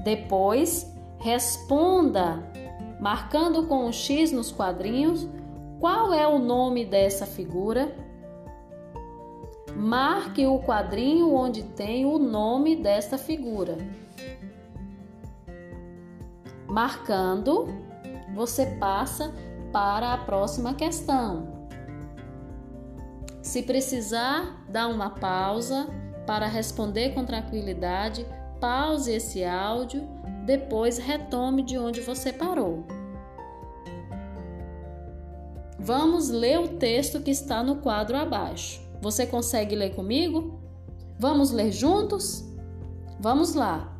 Depois, 0.05 0.95
responda 1.19 2.45
marcando 3.01 3.67
com 3.67 3.87
um 3.87 3.93
X 3.93 4.31
nos 4.31 4.53
quadrinhos 4.53 5.27
qual 5.81 6.13
é 6.13 6.27
o 6.27 6.39
nome 6.39 6.85
dessa 6.85 7.25
figura. 7.25 7.97
Marque 9.77 10.47
o 10.47 10.59
quadrinho 10.59 11.35
onde 11.35 11.63
tem 11.63 12.07
o 12.07 12.19
nome 12.19 12.77
desta 12.77 13.19
figura. 13.19 13.77
Marcando, 16.67 17.69
você 18.35 18.67
passa 18.81 19.33
para 19.73 20.15
a 20.15 20.19
próxima 20.19 20.75
questão. 20.75 21.69
Se 23.43 23.63
precisar, 23.63 24.65
dá 24.69 24.89
uma 24.89 25.11
pausa 25.11 25.87
para 26.27 26.47
responder 26.47 27.15
com 27.15 27.25
tranquilidade, 27.25 28.27
pause 28.59 29.13
esse 29.13 29.45
áudio 29.45 30.09
depois 30.47 30.97
retome 30.97 31.63
de 31.63 31.77
onde 31.77 32.01
você 32.01 32.33
parou. 32.33 32.85
Vamos 35.79 36.31
ler 36.31 36.61
o 36.61 36.69
texto 36.79 37.21
que 37.21 37.31
está 37.31 37.63
no 37.63 37.77
quadro 37.77 38.17
abaixo. 38.17 38.86
Você 39.07 39.25
consegue 39.25 39.77
ler 39.77 39.95
comigo? 39.95 40.59
Vamos 41.17 41.53
ler 41.53 41.71
juntos? 41.71 42.45
Vamos 43.21 43.55
lá. 43.55 43.97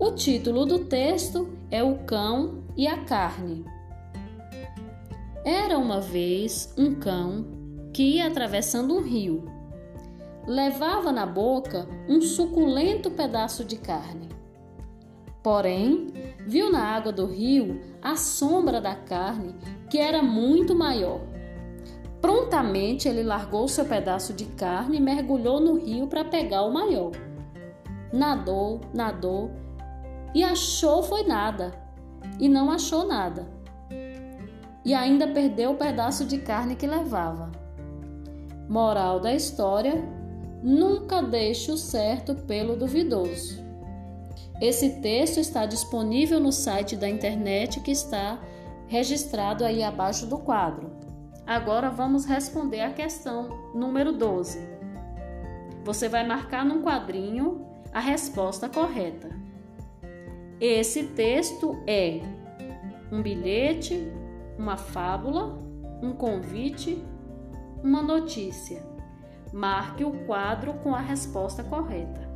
O 0.00 0.10
título 0.10 0.66
do 0.66 0.80
texto 0.80 1.56
é 1.70 1.80
O 1.80 1.98
Cão 1.98 2.64
e 2.76 2.84
a 2.88 3.04
Carne. 3.04 3.64
Era 5.44 5.78
uma 5.78 6.00
vez 6.00 6.74
um 6.76 6.96
cão 6.96 7.46
que 7.92 8.02
ia 8.16 8.26
atravessando 8.26 8.96
um 8.96 9.00
rio. 9.00 9.44
Levava 10.44 11.12
na 11.12 11.24
boca 11.24 11.88
um 12.08 12.20
suculento 12.20 13.12
pedaço 13.12 13.64
de 13.64 13.76
carne. 13.76 14.28
Porém, 15.40 16.08
viu 16.44 16.72
na 16.72 16.82
água 16.82 17.12
do 17.12 17.26
rio 17.26 17.80
a 18.02 18.16
sombra 18.16 18.80
da 18.80 18.96
carne, 18.96 19.54
que 19.88 19.98
era 19.98 20.20
muito 20.20 20.74
maior. 20.74 21.27
Prontamente 22.20 23.08
ele 23.08 23.22
largou 23.22 23.68
seu 23.68 23.84
pedaço 23.84 24.32
de 24.32 24.44
carne 24.44 24.96
e 24.96 25.00
mergulhou 25.00 25.60
no 25.60 25.78
rio 25.78 26.06
para 26.08 26.24
pegar 26.24 26.62
o 26.62 26.72
maior. 26.72 27.12
Nadou, 28.12 28.80
nadou 28.92 29.50
e 30.34 30.44
achou 30.44 31.02
foi 31.02 31.24
nada. 31.24 31.72
E 32.38 32.48
não 32.48 32.70
achou 32.70 33.06
nada. 33.06 33.46
E 34.84 34.94
ainda 34.94 35.28
perdeu 35.28 35.72
o 35.72 35.76
pedaço 35.76 36.24
de 36.24 36.38
carne 36.38 36.76
que 36.76 36.86
levava. 36.86 37.50
Moral 38.68 39.20
da 39.20 39.32
história: 39.34 40.02
nunca 40.62 41.22
deixe 41.22 41.70
o 41.70 41.76
certo 41.76 42.34
pelo 42.34 42.76
duvidoso. 42.76 43.66
Esse 44.60 45.00
texto 45.00 45.38
está 45.38 45.66
disponível 45.66 46.40
no 46.40 46.52
site 46.52 46.96
da 46.96 47.08
internet 47.08 47.80
que 47.80 47.92
está 47.92 48.40
registrado 48.88 49.64
aí 49.64 49.82
abaixo 49.82 50.26
do 50.26 50.38
quadro. 50.38 50.90
Agora 51.48 51.88
vamos 51.88 52.26
responder 52.26 52.82
a 52.82 52.92
questão 52.92 53.70
número 53.74 54.12
12. 54.12 54.68
Você 55.82 56.06
vai 56.06 56.22
marcar 56.22 56.62
num 56.62 56.82
quadrinho 56.82 57.66
a 57.90 58.00
resposta 58.00 58.68
correta. 58.68 59.30
Esse 60.60 61.04
texto 61.04 61.82
é 61.86 62.20
um 63.10 63.22
bilhete, 63.22 64.12
uma 64.58 64.76
fábula, 64.76 65.58
um 66.02 66.12
convite, 66.12 67.02
uma 67.82 68.02
notícia. 68.02 68.84
Marque 69.50 70.04
o 70.04 70.26
quadro 70.26 70.74
com 70.74 70.94
a 70.94 71.00
resposta 71.00 71.64
correta. 71.64 72.28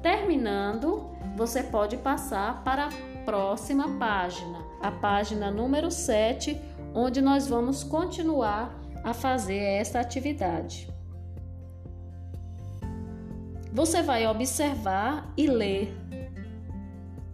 Terminando, 0.00 1.10
você 1.36 1.64
pode 1.64 1.96
passar 1.96 2.62
para 2.62 2.86
a 2.86 2.90
próxima 3.24 3.98
página, 3.98 4.58
a 4.80 4.92
página 4.92 5.50
número 5.50 5.90
7, 5.90 6.69
onde 6.94 7.20
nós 7.20 7.46
vamos 7.46 7.82
continuar 7.82 8.78
a 9.02 9.14
fazer 9.14 9.58
esta 9.58 10.00
atividade. 10.00 10.88
Você 13.72 14.02
vai 14.02 14.26
observar 14.26 15.32
e 15.36 15.46
ler 15.46 15.96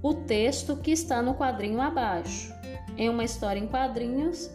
o 0.03 0.15
texto 0.15 0.77
que 0.77 0.91
está 0.91 1.23
no 1.23 1.35
quadrinho 1.35 1.81
abaixo. 1.81 2.53
É 2.97 3.09
uma 3.09 3.25
história 3.25 3.59
em 3.59 3.67
quadrinhos 3.67 4.51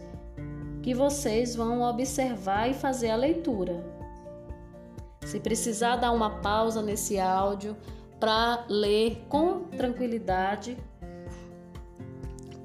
que 0.82 0.94
vocês 0.94 1.54
vão 1.54 1.82
observar 1.82 2.70
e 2.70 2.74
fazer 2.74 3.10
a 3.10 3.16
leitura. 3.16 3.84
Se 5.22 5.38
precisar 5.38 5.96
dar 5.96 6.12
uma 6.12 6.40
pausa 6.40 6.82
nesse 6.82 7.18
áudio, 7.18 7.76
para 8.22 8.64
ler 8.68 9.26
com 9.28 9.64
tranquilidade. 9.64 10.78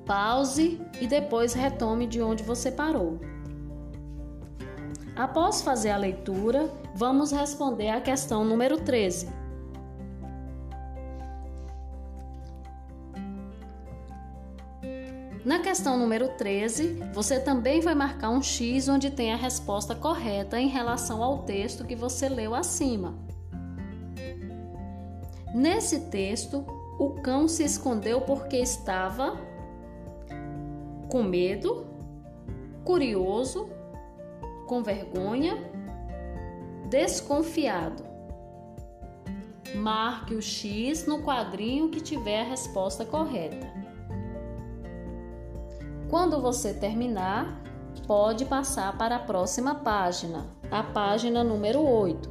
Pause 0.07 0.79
e 1.01 1.05
depois 1.05 1.53
retome 1.53 2.07
de 2.07 2.21
onde 2.21 2.41
você 2.41 2.71
parou. 2.71 3.19
Após 5.17 5.61
fazer 5.61 5.89
a 5.89 5.97
leitura, 5.97 6.71
vamos 6.95 7.31
responder 7.31 7.89
à 7.89 7.99
questão 7.99 8.45
número 8.45 8.77
13. 8.77 9.27
Na 15.43 15.59
questão 15.59 15.97
número 15.97 16.29
13, 16.37 16.99
você 17.13 17.39
também 17.39 17.81
vai 17.81 17.95
marcar 17.95 18.29
um 18.29 18.41
X 18.41 18.87
onde 18.87 19.09
tem 19.09 19.33
a 19.33 19.37
resposta 19.37 19.93
correta 19.95 20.59
em 20.59 20.67
relação 20.67 21.21
ao 21.21 21.39
texto 21.39 21.85
que 21.85 21.95
você 21.95 22.29
leu 22.29 22.55
acima. 22.55 23.13
Nesse 25.53 26.01
texto, 26.11 26.65
o 26.99 27.21
cão 27.21 27.47
se 27.47 27.63
escondeu 27.63 28.21
porque 28.21 28.57
estava 28.57 29.37
com 31.09 31.23
medo, 31.23 31.85
curioso, 32.83 33.69
com 34.67 34.83
vergonha, 34.83 35.57
desconfiado. 36.89 38.05
Marque 39.75 40.33
o 40.35 40.41
X 40.41 41.05
no 41.05 41.21
quadrinho 41.21 41.89
que 41.89 41.99
tiver 41.99 42.41
a 42.41 42.49
resposta 42.49 43.05
correta. 43.05 43.67
Quando 46.09 46.41
você 46.41 46.73
terminar, 46.73 47.61
pode 48.07 48.45
passar 48.45 48.97
para 48.97 49.17
a 49.17 49.19
próxima 49.19 49.75
página, 49.75 50.45
a 50.71 50.81
página 50.81 51.43
número 51.43 51.81
8. 51.81 52.29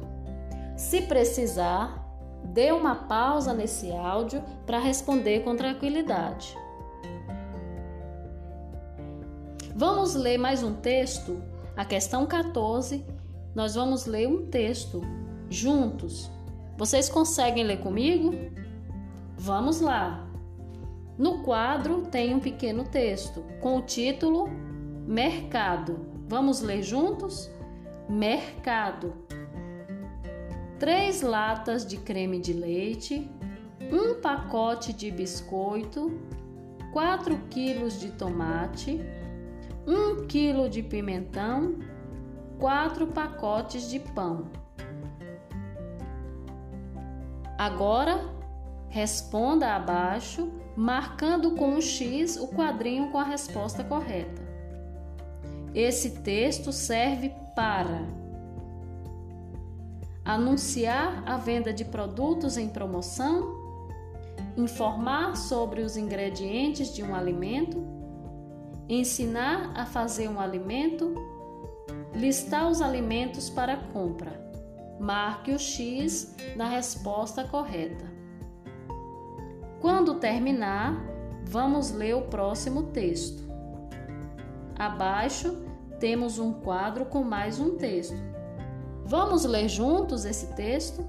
Se 0.75 1.01
precisar, 1.03 2.03
dê 2.43 2.71
uma 2.71 2.95
pausa 2.95 3.53
nesse 3.53 3.91
áudio 3.91 4.43
para 4.65 4.79
responder 4.79 5.41
com 5.41 5.55
tranquilidade. 5.55 6.57
Vamos 9.77 10.15
ler 10.15 10.39
mais 10.39 10.63
um 10.63 10.73
texto? 10.73 11.39
A 11.75 11.85
questão 11.85 12.25
14, 12.25 13.05
nós 13.53 13.75
vamos 13.75 14.07
ler 14.07 14.27
um 14.27 14.47
texto 14.47 15.03
juntos. 15.51 16.31
Vocês 16.75 17.07
conseguem 17.07 17.63
ler 17.63 17.77
comigo? 17.81 18.33
Vamos 19.37 19.79
lá! 19.79 20.27
No 21.15 21.43
quadro 21.43 22.07
tem 22.09 22.33
um 22.33 22.39
pequeno 22.39 22.85
texto 22.85 23.43
com 23.61 23.77
o 23.77 23.83
título 23.83 24.49
Mercado. 25.05 26.07
Vamos 26.27 26.59
ler 26.59 26.81
juntos? 26.81 27.47
Mercado. 28.09 29.13
Três 30.79 31.21
latas 31.21 31.85
de 31.85 31.97
creme 31.97 32.39
de 32.39 32.51
leite, 32.51 33.29
um 33.91 34.19
pacote 34.19 34.91
de 34.91 35.11
biscoito, 35.11 36.19
4 36.91 37.37
quilos 37.51 37.99
de 37.99 38.09
tomate, 38.13 38.99
1 39.87 40.27
quilo 40.27 40.69
de 40.69 40.83
pimentão, 40.83 41.79
4 42.59 43.07
pacotes 43.07 43.89
de 43.89 43.99
pão. 43.99 44.47
Agora, 47.57 48.19
responda 48.89 49.73
abaixo 49.73 50.51
marcando 50.75 51.55
com 51.55 51.69
um 51.69 51.81
X 51.81 52.37
o 52.37 52.49
quadrinho 52.49 53.09
com 53.11 53.17
a 53.17 53.23
resposta 53.23 53.83
correta. 53.83 54.45
Esse 55.73 56.21
texto 56.21 56.71
serve 56.71 57.31
para 57.55 58.05
anunciar 60.23 61.23
a 61.25 61.37
venda 61.37 61.73
de 61.73 61.85
produtos 61.85 62.57
em 62.57 62.67
promoção, 62.67 63.55
informar 64.57 65.35
sobre 65.37 65.81
os 65.81 65.95
ingredientes 65.95 66.93
de 66.93 67.01
um 67.01 67.15
alimento, 67.15 67.96
ensinar 68.89 69.71
a 69.75 69.85
fazer 69.85 70.29
um 70.29 70.39
alimento, 70.39 71.13
listar 72.13 72.69
os 72.69 72.81
alimentos 72.81 73.49
para 73.49 73.77
compra. 73.77 74.45
Marque 74.99 75.51
o 75.51 75.59
X 75.59 76.35
na 76.55 76.67
resposta 76.67 77.43
correta. 77.43 78.05
Quando 79.79 80.15
terminar, 80.15 80.99
vamos 81.43 81.91
ler 81.91 82.15
o 82.15 82.23
próximo 82.23 82.83
texto. 82.83 83.43
Abaixo 84.77 85.55
temos 85.99 86.39
um 86.39 86.53
quadro 86.53 87.05
com 87.05 87.23
mais 87.23 87.59
um 87.59 87.77
texto. 87.77 88.17
Vamos 89.05 89.45
ler 89.45 89.69
juntos 89.69 90.25
esse 90.25 90.53
texto? 90.55 91.07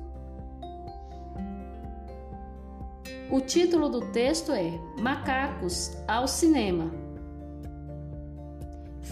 O 3.30 3.40
título 3.40 3.88
do 3.88 4.00
texto 4.12 4.52
é 4.52 4.70
Macacos 5.00 5.96
ao 6.06 6.26
Cinema. 6.26 7.07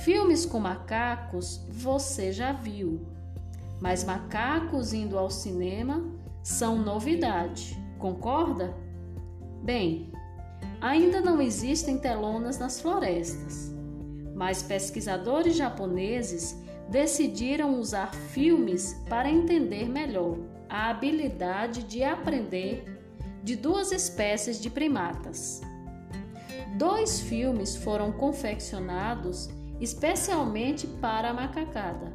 Filmes 0.03 0.47
com 0.47 0.61
macacos 0.61 1.67
você 1.69 2.33
já 2.33 2.53
viu, 2.53 3.07
mas 3.81 4.05
macacos 4.05 4.93
indo 4.93 5.19
ao 5.19 5.31
cinema 5.31 6.05
são 6.43 6.79
novidade, 6.79 7.77
concorda? 7.99 8.75
Bem, 9.63 10.13
ainda 10.81 11.21
não 11.21 11.41
existem 11.41 11.99
telonas 11.99 12.59
nas 12.59 12.81
florestas, 12.81 13.75
mas 14.35 14.63
pesquisadores 14.63 15.57
japoneses 15.57 16.57
decidiram 16.89 17.81
usar 17.81 18.15
filmes 18.15 18.95
para 19.09 19.31
entender 19.31 19.89
melhor 19.89 20.39
a 20.69 20.91
habilidade 20.91 21.83
de 21.83 22.05
aprender 22.05 22.85
de 23.43 23.57
duas 23.57 23.91
espécies 23.91 24.61
de 24.61 24.71
primatas. 24.71 25.63
Dois 26.77 27.21
filmes 27.21 27.75
foram 27.75 28.13
confeccionados 28.13 29.56
especialmente 29.81 30.87
para 30.87 31.31
a 31.31 31.35
macacada, 31.35 32.13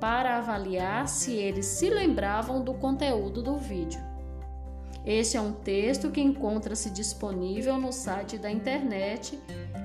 para 0.00 0.38
avaliar 0.38 1.08
se 1.08 1.32
eles 1.32 1.66
se 1.66 1.88
lembravam 1.88 2.62
do 2.62 2.74
conteúdo 2.74 3.42
do 3.42 3.56
vídeo. 3.56 4.00
Este 5.04 5.36
é 5.36 5.40
um 5.40 5.52
texto 5.52 6.10
que 6.10 6.20
encontra-se 6.20 6.90
disponível 6.90 7.78
no 7.78 7.92
site 7.92 8.38
da 8.38 8.50
internet 8.50 9.38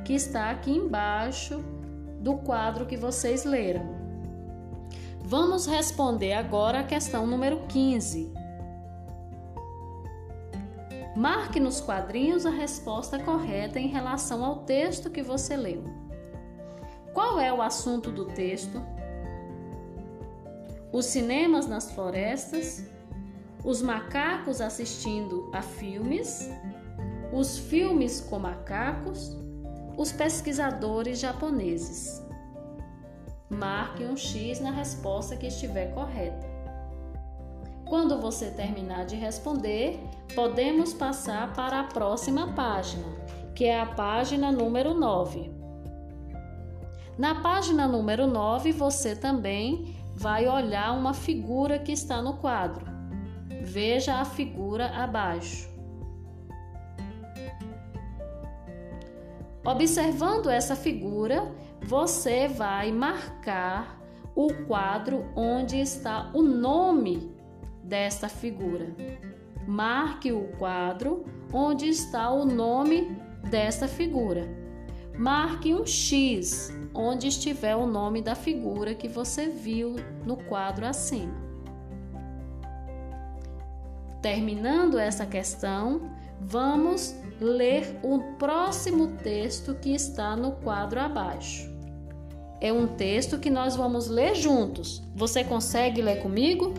que 0.06 0.14
está 0.14 0.50
aqui 0.50 0.72
embaixo 0.72 1.64
do 2.22 2.38
quadro 2.38 2.86
que 2.86 2.96
vocês 2.96 3.44
leram. 3.44 3.98
Vamos 5.22 5.68
responder 5.68 6.34
agora 6.34 6.80
a 6.80 6.84
questão 6.84 7.28
número 7.28 7.68
15. 7.68 8.34
Marque 11.16 11.60
nos 11.60 11.82
quadrinhos 11.82 12.46
a 12.46 12.50
resposta 12.50 13.20
correta 13.20 13.80
em 13.80 13.88
relação 13.88 14.44
ao 14.44 14.64
texto 14.64 15.10
que 15.10 15.22
você 15.22 15.58
leu. 15.58 15.84
Qual 17.14 17.40
é 17.40 17.52
o 17.52 17.62
assunto 17.62 18.12
do 18.12 18.26
texto? 18.26 18.82
Os 20.92 21.06
cinemas 21.06 21.68
nas 21.68 21.92
florestas? 21.92 22.84
os 23.64 23.82
macacos 23.82 24.62
assistindo 24.62 25.50
a 25.52 25.62
filmes, 25.62 26.50
os 27.32 27.58
filmes 27.58 28.22
com 28.22 28.40
macacos, 28.40 29.36
os 29.98 30.12
pesquisadores 30.12 31.20
japoneses. 31.20 32.24
Marque 33.50 34.04
um 34.04 34.16
X 34.16 34.60
na 34.60 34.72
resposta 34.72 35.36
que 35.36 35.48
estiver 35.48 35.94
correta. 35.94 36.48
Quando 37.88 38.22
você 38.22 38.52
terminar 38.52 39.06
de 39.06 39.16
responder, 39.16 40.00
podemos 40.36 40.94
passar 40.94 41.52
para 41.54 41.80
a 41.80 41.84
próxima 41.86 42.54
página, 42.54 43.06
que 43.56 43.66
é 43.66 43.82
a 43.82 43.86
página 43.86 44.52
número 44.52 44.94
9. 44.94 45.59
Na 47.20 47.36
página 47.36 47.86
número 47.86 48.26
9, 48.28 48.72
você 48.72 49.14
também 49.14 49.94
vai 50.16 50.48
olhar 50.48 50.98
uma 50.98 51.14
figura 51.14 51.78
que 51.78 51.92
está 51.92 52.22
no 52.22 52.38
quadro. 52.38 52.86
Veja 53.62 54.22
a 54.22 54.24
figura 54.24 54.88
abaixo. 54.96 55.70
Observando 59.66 60.50
essa 60.50 60.78
figura, 60.78 61.54
você 61.82 62.48
vai 62.48 62.90
marcar 62.94 64.00
o 64.34 64.54
quadro 64.66 65.26
onde 65.36 65.78
está 65.78 66.32
o 66.34 66.42
nome 66.42 67.36
desta 67.84 68.30
figura. 68.30 68.96
Marque 69.68 70.32
o 70.32 70.48
quadro 70.58 71.26
onde 71.52 71.90
está 71.90 72.32
o 72.32 72.46
nome 72.46 73.14
desta 73.50 73.90
figura. 73.90 74.48
Marque 75.18 75.74
um 75.74 75.86
X 75.86 76.79
onde 77.00 77.28
estiver 77.28 77.78
o 77.78 77.88
nome 77.88 78.22
da 78.22 78.36
figura 78.36 78.94
que 78.94 79.08
você 79.08 79.48
viu 79.48 79.96
no 80.26 80.36
quadro 80.36 80.86
acima. 80.86 81.34
Terminando 84.22 85.00
essa 85.00 85.26
questão, 85.26 86.12
vamos 86.42 87.16
ler 87.40 87.98
o 88.04 88.20
próximo 88.38 89.16
texto 89.24 89.76
que 89.76 89.94
está 89.94 90.36
no 90.36 90.52
quadro 90.58 91.00
abaixo. 91.00 91.70
É 92.60 92.74
um 92.74 92.86
texto 92.86 93.40
que 93.40 93.50
nós 93.50 93.78
vamos 93.78 94.10
ler 94.10 94.36
juntos. 94.36 95.02
Você 95.16 95.46
consegue 95.46 96.02
ler 96.02 96.22
comigo? 96.22 96.74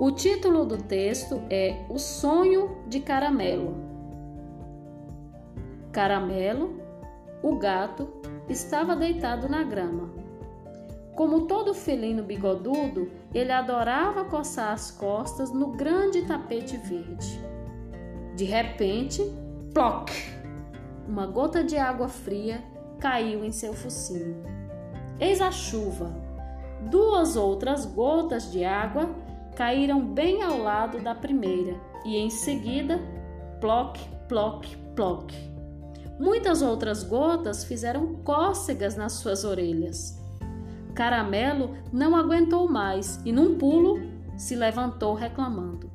O 0.00 0.10
título 0.10 0.64
do 0.64 0.78
texto 0.78 1.42
é 1.50 1.84
O 1.90 1.98
Sonho 1.98 2.78
de 2.88 3.00
Caramelo. 3.00 3.76
Caramelo, 5.92 6.85
o 7.42 7.56
gato, 7.56 8.08
estava 8.48 8.96
deitado 8.96 9.48
na 9.48 9.62
grama. 9.62 10.10
Como 11.14 11.46
todo 11.46 11.72
felino 11.72 12.22
bigodudo, 12.22 13.10
ele 13.32 13.50
adorava 13.50 14.24
coçar 14.24 14.72
as 14.72 14.90
costas 14.90 15.50
no 15.50 15.68
grande 15.68 16.26
tapete 16.26 16.76
verde. 16.76 17.40
De 18.34 18.44
repente, 18.44 19.22
ploc! 19.72 20.10
Uma 21.08 21.26
gota 21.26 21.64
de 21.64 21.78
água 21.78 22.08
fria 22.08 22.62
caiu 22.98 23.44
em 23.44 23.52
seu 23.52 23.72
focinho. 23.72 24.42
Eis 25.18 25.40
a 25.40 25.50
chuva. 25.50 26.12
Duas 26.90 27.36
outras 27.36 27.86
gotas 27.86 28.52
de 28.52 28.64
água 28.64 29.08
caíram 29.54 30.00
bem 30.00 30.42
ao 30.42 30.58
lado 30.58 31.00
da 31.00 31.14
primeira 31.14 31.80
e 32.04 32.16
em 32.16 32.28
seguida, 32.28 33.00
ploc, 33.58 33.96
ploc, 34.28 34.66
ploc. 34.94 35.32
Muitas 36.18 36.62
outras 36.62 37.02
gotas 37.02 37.64
fizeram 37.64 38.14
cócegas 38.16 38.96
nas 38.96 39.12
suas 39.12 39.44
orelhas. 39.44 40.18
Caramelo 40.94 41.76
não 41.92 42.16
aguentou 42.16 42.68
mais 42.68 43.20
e, 43.24 43.32
num 43.32 43.58
pulo, 43.58 44.00
se 44.36 44.54
levantou 44.54 45.14
reclamando: 45.14 45.90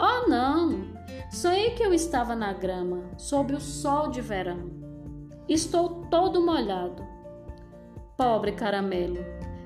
Oh, 0.00 0.28
não! 0.28 0.96
Sonhei 1.30 1.70
que 1.70 1.82
eu 1.82 1.92
estava 1.92 2.34
na 2.34 2.52
grama, 2.52 3.02
sob 3.18 3.52
o 3.52 3.60
sol 3.60 4.08
de 4.08 4.22
verão. 4.22 4.70
Estou 5.46 6.06
todo 6.10 6.44
molhado. 6.44 7.06
Pobre 8.16 8.52
caramelo, 8.52 9.18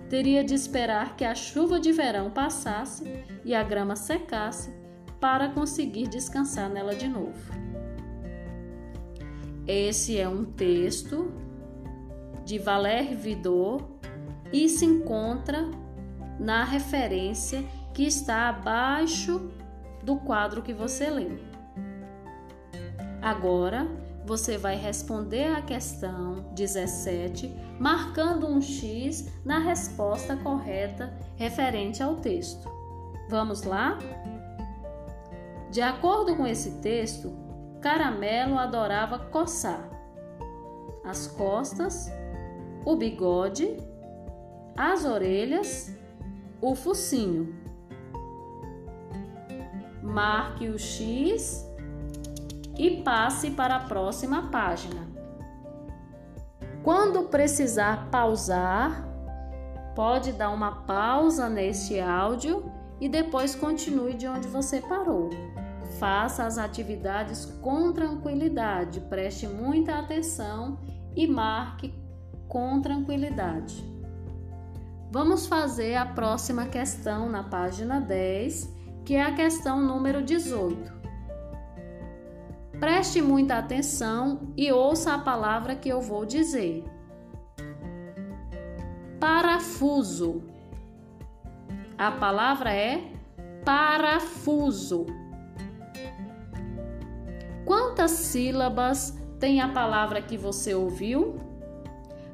teria 0.09 0.43
de 0.43 0.55
esperar 0.55 1.17
que 1.17 1.25
a 1.25 1.35
chuva 1.35 1.79
de 1.79 1.93
verão 1.93 2.31
passasse 2.31 3.05
e 3.45 3.55
a 3.55 3.63
grama 3.63 3.95
secasse 3.95 4.75
para 5.21 5.49
conseguir 5.49 6.09
descansar 6.09 6.69
nela 6.69 6.95
de 6.95 7.07
novo. 7.07 7.62
Esse 9.67 10.19
é 10.19 10.29
um 10.29 10.45
texto 10.45 11.33
de 12.45 12.59
Valéry 12.59 13.15
Vidot 13.15 13.85
e 14.53 14.69
se 14.69 14.85
encontra 14.85 15.71
na 16.39 16.65
referência 16.65 17.65
que 17.95 18.05
está 18.05 18.49
abaixo 18.49 19.51
do 20.03 20.17
quadro 20.17 20.63
que 20.63 20.73
você 20.73 21.09
leu. 21.09 21.39
Agora, 23.21 23.87
você 24.27 24.59
vai 24.59 24.77
responder 24.77 25.47
a 25.47 25.63
questão 25.63 26.53
17, 26.55 27.55
marcando 27.79 28.49
um 28.49 28.61
X 28.61 29.29
na 29.45 29.59
resposta 29.59 30.37
correta 30.37 31.13
referente 31.37 32.03
ao 32.03 32.17
texto. 32.17 32.69
Vamos 33.29 33.63
lá? 33.63 33.99
De 35.71 35.81
acordo 35.81 36.37
com 36.37 36.47
esse 36.47 36.81
texto, 36.81 37.33
Caramelo 37.83 38.59
adorava 38.59 39.19
coçar 39.19 39.91
as 41.05 41.27
costas, 41.27 42.09
o 42.85 42.95
bigode, 42.95 43.77
as 44.77 45.05
orelhas, 45.05 45.93
o 46.61 46.77
focinho. 46.77 47.61
Marque 50.01 50.69
o 50.69 50.79
X 50.79 51.69
e 52.79 53.03
passe 53.03 53.51
para 53.51 53.77
a 53.77 53.81
próxima 53.81 54.49
página. 54.51 55.09
Quando 56.85 57.25
precisar 57.25 58.09
pausar, 58.11 59.09
pode 59.97 60.33
dar 60.33 60.51
uma 60.51 60.83
pausa 60.83 61.49
neste 61.49 61.99
áudio 61.99 62.65
e 63.01 63.09
depois 63.09 63.57
continue 63.57 64.15
de 64.15 64.29
onde 64.29 64.47
você 64.47 64.81
parou. 64.81 65.31
Faça 66.03 66.45
as 66.47 66.59
atividades 66.59 67.45
com 67.63 67.93
tranquilidade, 67.93 68.99
preste 69.03 69.47
muita 69.47 70.01
atenção 70.01 70.81
e 71.15 71.29
marque 71.29 71.95
com 72.49 72.83
tranquilidade. 72.83 73.89
Vamos 75.13 75.47
fazer 75.47 75.95
a 75.95 76.05
próxima 76.05 76.67
questão 76.67 77.29
na 77.29 77.45
página 77.45 78.01
10, 78.01 78.69
que 79.05 79.15
é 79.15 79.23
a 79.23 79.33
questão 79.33 79.81
número 79.81 80.25
18. 80.25 80.93
Preste 82.81 83.23
muita 83.23 83.59
atenção 83.59 84.53
e 84.57 84.73
ouça 84.73 85.15
a 85.15 85.19
palavra 85.21 85.77
que 85.77 85.89
eu 85.89 86.01
vou 86.01 86.27
dizer. 86.27 86.83
Parafuso. 89.21 90.43
A 91.97 92.11
palavra 92.11 92.75
é 92.75 93.13
parafuso. 93.65 95.22
Quantas 97.65 98.11
sílabas 98.11 99.17
tem 99.39 99.61
a 99.61 99.69
palavra 99.69 100.21
que 100.21 100.37
você 100.37 100.75
ouviu? 100.75 101.41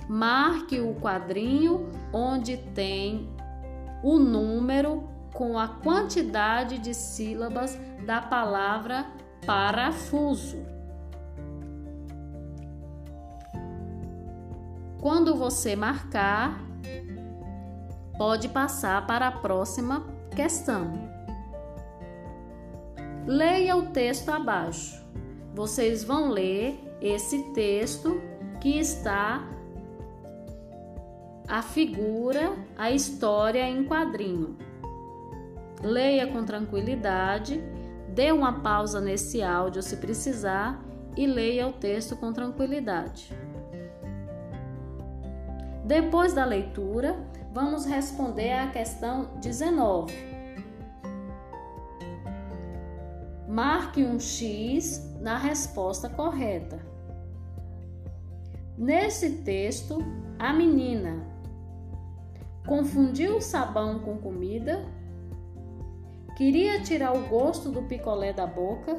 Marque 0.09 0.81
o 0.81 0.95
quadrinho 0.95 1.89
onde 2.13 2.57
tem 2.57 3.29
o 4.03 4.19
número 4.19 5.09
com 5.35 5.59
a 5.59 5.69
quantidade 5.69 6.79
de 6.79 6.95
sílabas 6.95 7.79
da 8.07 8.21
palavra 8.21 9.07
parafuso. 9.47 10.59
Quando 15.01 15.37
você 15.37 15.77
marcar, 15.77 16.61
pode 18.17 18.49
passar 18.49 19.07
para 19.07 19.29
a 19.29 19.33
próxima 19.33 20.05
questão. 20.35 21.18
Leia 23.29 23.77
o 23.77 23.91
texto 23.91 24.31
abaixo. 24.31 25.01
Vocês 25.55 26.03
vão 26.03 26.31
ler 26.31 26.81
esse 27.01 27.53
texto 27.53 28.21
que 28.61 28.81
está 28.81 29.49
a 31.47 31.63
figura, 31.63 32.57
a 32.77 32.91
história 32.91 33.69
em 33.69 33.85
quadrinho. 33.85 34.59
Leia 35.81 36.27
com 36.27 36.45
tranquilidade 36.45 37.63
Dê 38.19 38.33
uma 38.33 38.61
pausa 38.61 39.01
nesse 39.01 39.45
áudio 39.45 39.81
se 39.81 39.97
precisar 39.97 40.83
e 41.17 41.25
leia 41.25 41.69
o 41.69 41.73
texto 41.73 42.17
com 42.17 42.33
tranquilidade. 42.33 43.33
Depois 45.85 46.33
da 46.33 46.45
leitura, 46.45 47.17
vamos 47.53 47.85
responder 47.85 48.53
à 48.55 48.67
questão 48.67 49.31
19. 49.37 50.28
Marque 53.49 54.05
um 54.05 54.21
X 54.21 55.17
na 55.21 55.39
resposta 55.39 56.09
correta. 56.09 56.79
Nesse 58.77 59.39
texto, 59.39 59.99
a 60.39 60.53
menina 60.53 61.27
confundiu 62.67 63.39
o 63.39 63.41
sabão 63.41 63.99
com 64.01 64.19
comida 64.19 64.87
Queria 66.39 66.81
tirar 66.81 67.17
o 67.17 67.27
gosto 67.27 67.69
do 67.69 67.83
picolé 67.83 68.33
da 68.33 68.47
boca. 68.47 68.97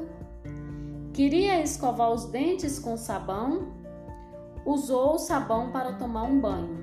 Queria 1.14 1.62
escovar 1.62 2.12
os 2.12 2.26
dentes 2.26 2.78
com 2.78 2.98
sabão. 2.98 3.72
Usou 4.62 5.14
o 5.14 5.18
sabão 5.18 5.72
para 5.72 5.94
tomar 5.94 6.24
um 6.24 6.38
banho. 6.38 6.78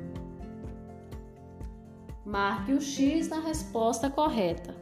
Marque 2.25 2.73
o 2.73 2.81
X 2.81 3.29
na 3.29 3.39
resposta 3.39 4.09
correta. 4.09 4.73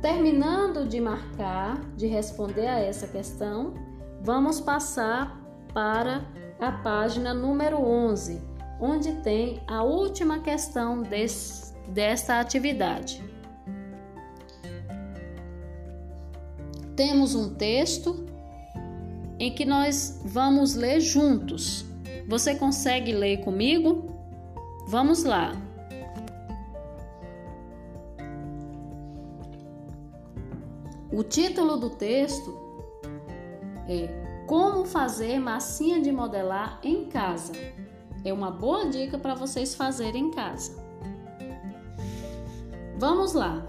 Terminando 0.00 0.86
de 0.86 1.00
marcar, 1.00 1.80
de 1.96 2.06
responder 2.06 2.66
a 2.66 2.78
essa 2.78 3.06
questão, 3.06 3.74
vamos 4.20 4.60
passar 4.60 5.40
para 5.72 6.24
a 6.60 6.72
página 6.72 7.34
número 7.34 7.78
11, 7.78 8.40
onde 8.80 9.12
tem 9.22 9.62
a 9.66 9.82
última 9.82 10.40
questão 10.40 11.02
desse 11.02 11.66
desta 11.88 12.40
atividade. 12.40 13.22
Temos 16.96 17.34
um 17.34 17.54
texto 17.54 18.26
em 19.38 19.54
que 19.54 19.64
nós 19.64 20.20
vamos 20.24 20.74
ler 20.74 21.00
juntos. 21.00 21.84
Você 22.26 22.54
consegue 22.54 23.12
ler 23.12 23.38
comigo? 23.44 24.06
Vamos 24.88 25.24
lá. 25.24 25.52
O 31.16 31.24
título 31.24 31.78
do 31.78 31.88
texto 31.88 32.54
é 33.88 34.06
Como 34.46 34.84
fazer 34.84 35.38
massinha 35.38 35.98
de 35.98 36.12
modelar 36.12 36.78
em 36.82 37.06
casa. 37.06 37.54
É 38.22 38.30
uma 38.30 38.50
boa 38.50 38.90
dica 38.90 39.16
para 39.16 39.34
vocês 39.34 39.74
fazerem 39.74 40.26
em 40.26 40.30
casa. 40.30 40.76
Vamos 42.98 43.32
lá! 43.32 43.66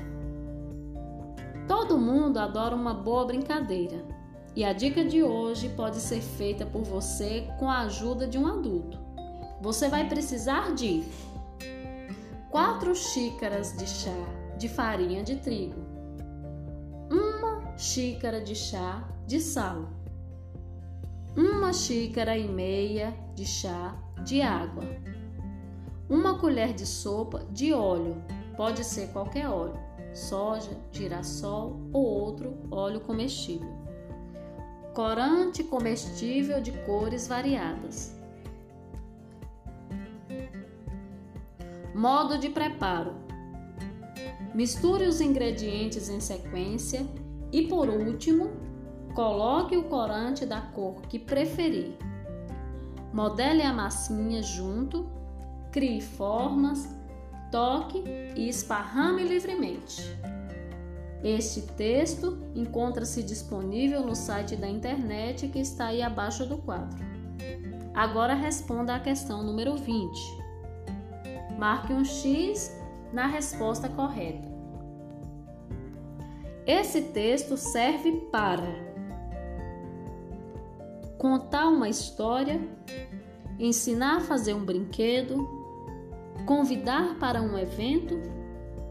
Todo 1.69 1.97
mundo 1.97 2.37
adora 2.37 2.75
uma 2.75 2.93
boa 2.93 3.23
brincadeira 3.23 4.03
e 4.53 4.65
a 4.65 4.73
dica 4.73 5.05
de 5.05 5.23
hoje 5.23 5.69
pode 5.69 6.01
ser 6.01 6.19
feita 6.19 6.65
por 6.65 6.83
você 6.83 7.47
com 7.57 7.69
a 7.69 7.83
ajuda 7.83 8.27
de 8.27 8.37
um 8.37 8.45
adulto. 8.45 8.99
Você 9.61 9.87
vai 9.87 10.09
precisar 10.09 10.75
de 10.75 11.01
4 12.51 12.93
xícaras 12.93 13.71
de 13.77 13.87
chá 13.87 14.47
de 14.57 14.67
farinha 14.67 15.23
de 15.23 15.37
trigo, 15.37 15.86
xícara 17.77 18.41
de 18.41 18.55
chá 18.55 19.07
de 19.25 19.39
sal, 19.39 19.87
uma 21.35 21.71
xícara 21.71 22.37
e 22.37 22.47
meia 22.47 23.13
de 23.35 23.45
chá 23.45 23.95
de 24.25 24.41
água, 24.41 24.83
uma 26.09 26.39
colher 26.39 26.73
de 26.73 26.85
sopa 26.85 27.45
de 27.51 27.73
óleo 27.73 28.21
Pode 28.57 28.83
ser 28.83 29.09
qualquer 29.09 29.47
óleo, 29.47 29.79
soja, 30.11 30.71
girassol 30.91 31.79
ou 31.93 32.03
outro 32.03 32.57
óleo 32.71 32.99
comestível. 33.01 33.69
Corante 34.95 35.63
comestível 35.63 36.59
de 36.59 36.71
cores 36.71 37.27
variadas. 37.27 38.19
Modo 41.93 42.39
de 42.39 42.49
preparo: 42.49 43.13
Misture 44.55 45.05
os 45.05 45.21
ingredientes 45.21 46.09
em 46.09 46.19
sequência 46.19 47.05
e, 47.51 47.63
por 47.63 47.89
último, 47.89 48.51
coloque 49.13 49.75
o 49.75 49.83
corante 49.83 50.45
da 50.45 50.61
cor 50.61 51.01
que 51.03 51.17
preferir. 51.17 51.97
Modele 53.13 53.63
a 53.63 53.73
massinha 53.73 54.43
junto, 54.43 55.09
crie 55.71 56.01
formas, 56.01 56.87
toque 57.51 58.03
e 58.35 58.47
esparrame 58.47 59.23
livremente. 59.23 60.03
Este 61.23 61.61
texto 61.61 62.37
encontra-se 62.55 63.23
disponível 63.23 64.05
no 64.05 64.15
site 64.15 64.55
da 64.55 64.67
internet 64.67 65.47
que 65.47 65.59
está 65.59 65.87
aí 65.87 66.01
abaixo 66.01 66.45
do 66.45 66.57
quadro. 66.57 67.03
Agora 67.93 68.35
responda 68.35 68.95
à 68.95 68.99
questão 68.99 69.41
número 69.41 69.75
20. 69.75 70.37
Marque 71.57 71.91
um 71.91 72.05
X 72.05 72.71
na 73.11 73.25
resposta 73.25 73.89
correta. 73.89 74.46
Esse 76.67 77.01
texto 77.01 77.55
serve 77.55 78.11
para 78.29 78.67
contar 81.17 81.69
uma 81.69 81.87
história, 81.87 82.59
ensinar 83.57 84.17
a 84.17 84.19
fazer 84.19 84.53
um 84.53 84.65
brinquedo, 84.65 85.47
convidar 86.45 87.17
para 87.19 87.41
um 87.41 87.57
evento, 87.57 88.21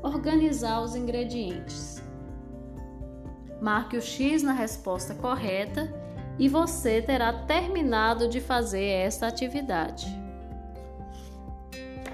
organizar 0.02 0.80
os 0.80 0.96
ingredientes. 0.96 2.02
Marque 3.60 3.98
o 3.98 4.00
X 4.00 4.42
na 4.42 4.54
resposta 4.54 5.14
correta 5.14 5.92
e 6.38 6.48
você 6.48 7.02
terá 7.02 7.30
terminado 7.30 8.26
de 8.26 8.40
fazer 8.40 8.84
esta 8.84 9.26
atividade. 9.26 10.06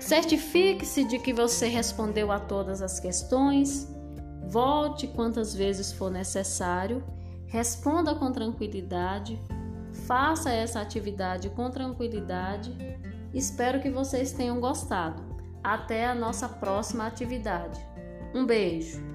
Certifique-se 0.01 1.05
de 1.05 1.21
que 1.21 1.33
você 1.33 1.69
respondeu 1.69 2.33
a 2.33 2.41
todas 2.41 2.83
as 2.83 2.99
questões, 2.99 3.92
volte 4.49 5.07
quantas 5.07 5.55
vezes 5.55 5.93
for 5.93 6.11
necessário, 6.11 7.03
responda 7.47 8.15
com 8.15 8.33
tranquilidade, 8.33 9.41
faça 10.07 10.51
essa 10.51 10.81
atividade 10.81 11.51
com 11.51 11.71
tranquilidade. 11.71 12.77
Espero 13.35 13.81
que 13.81 13.91
vocês 13.91 14.33
tenham 14.33 14.61
gostado. 14.61 15.23
Até 15.63 16.07
a 16.07 16.15
nossa 16.15 16.49
próxima 16.49 17.07
atividade. 17.07 17.81
Um 18.35 18.45
beijo! 18.45 19.12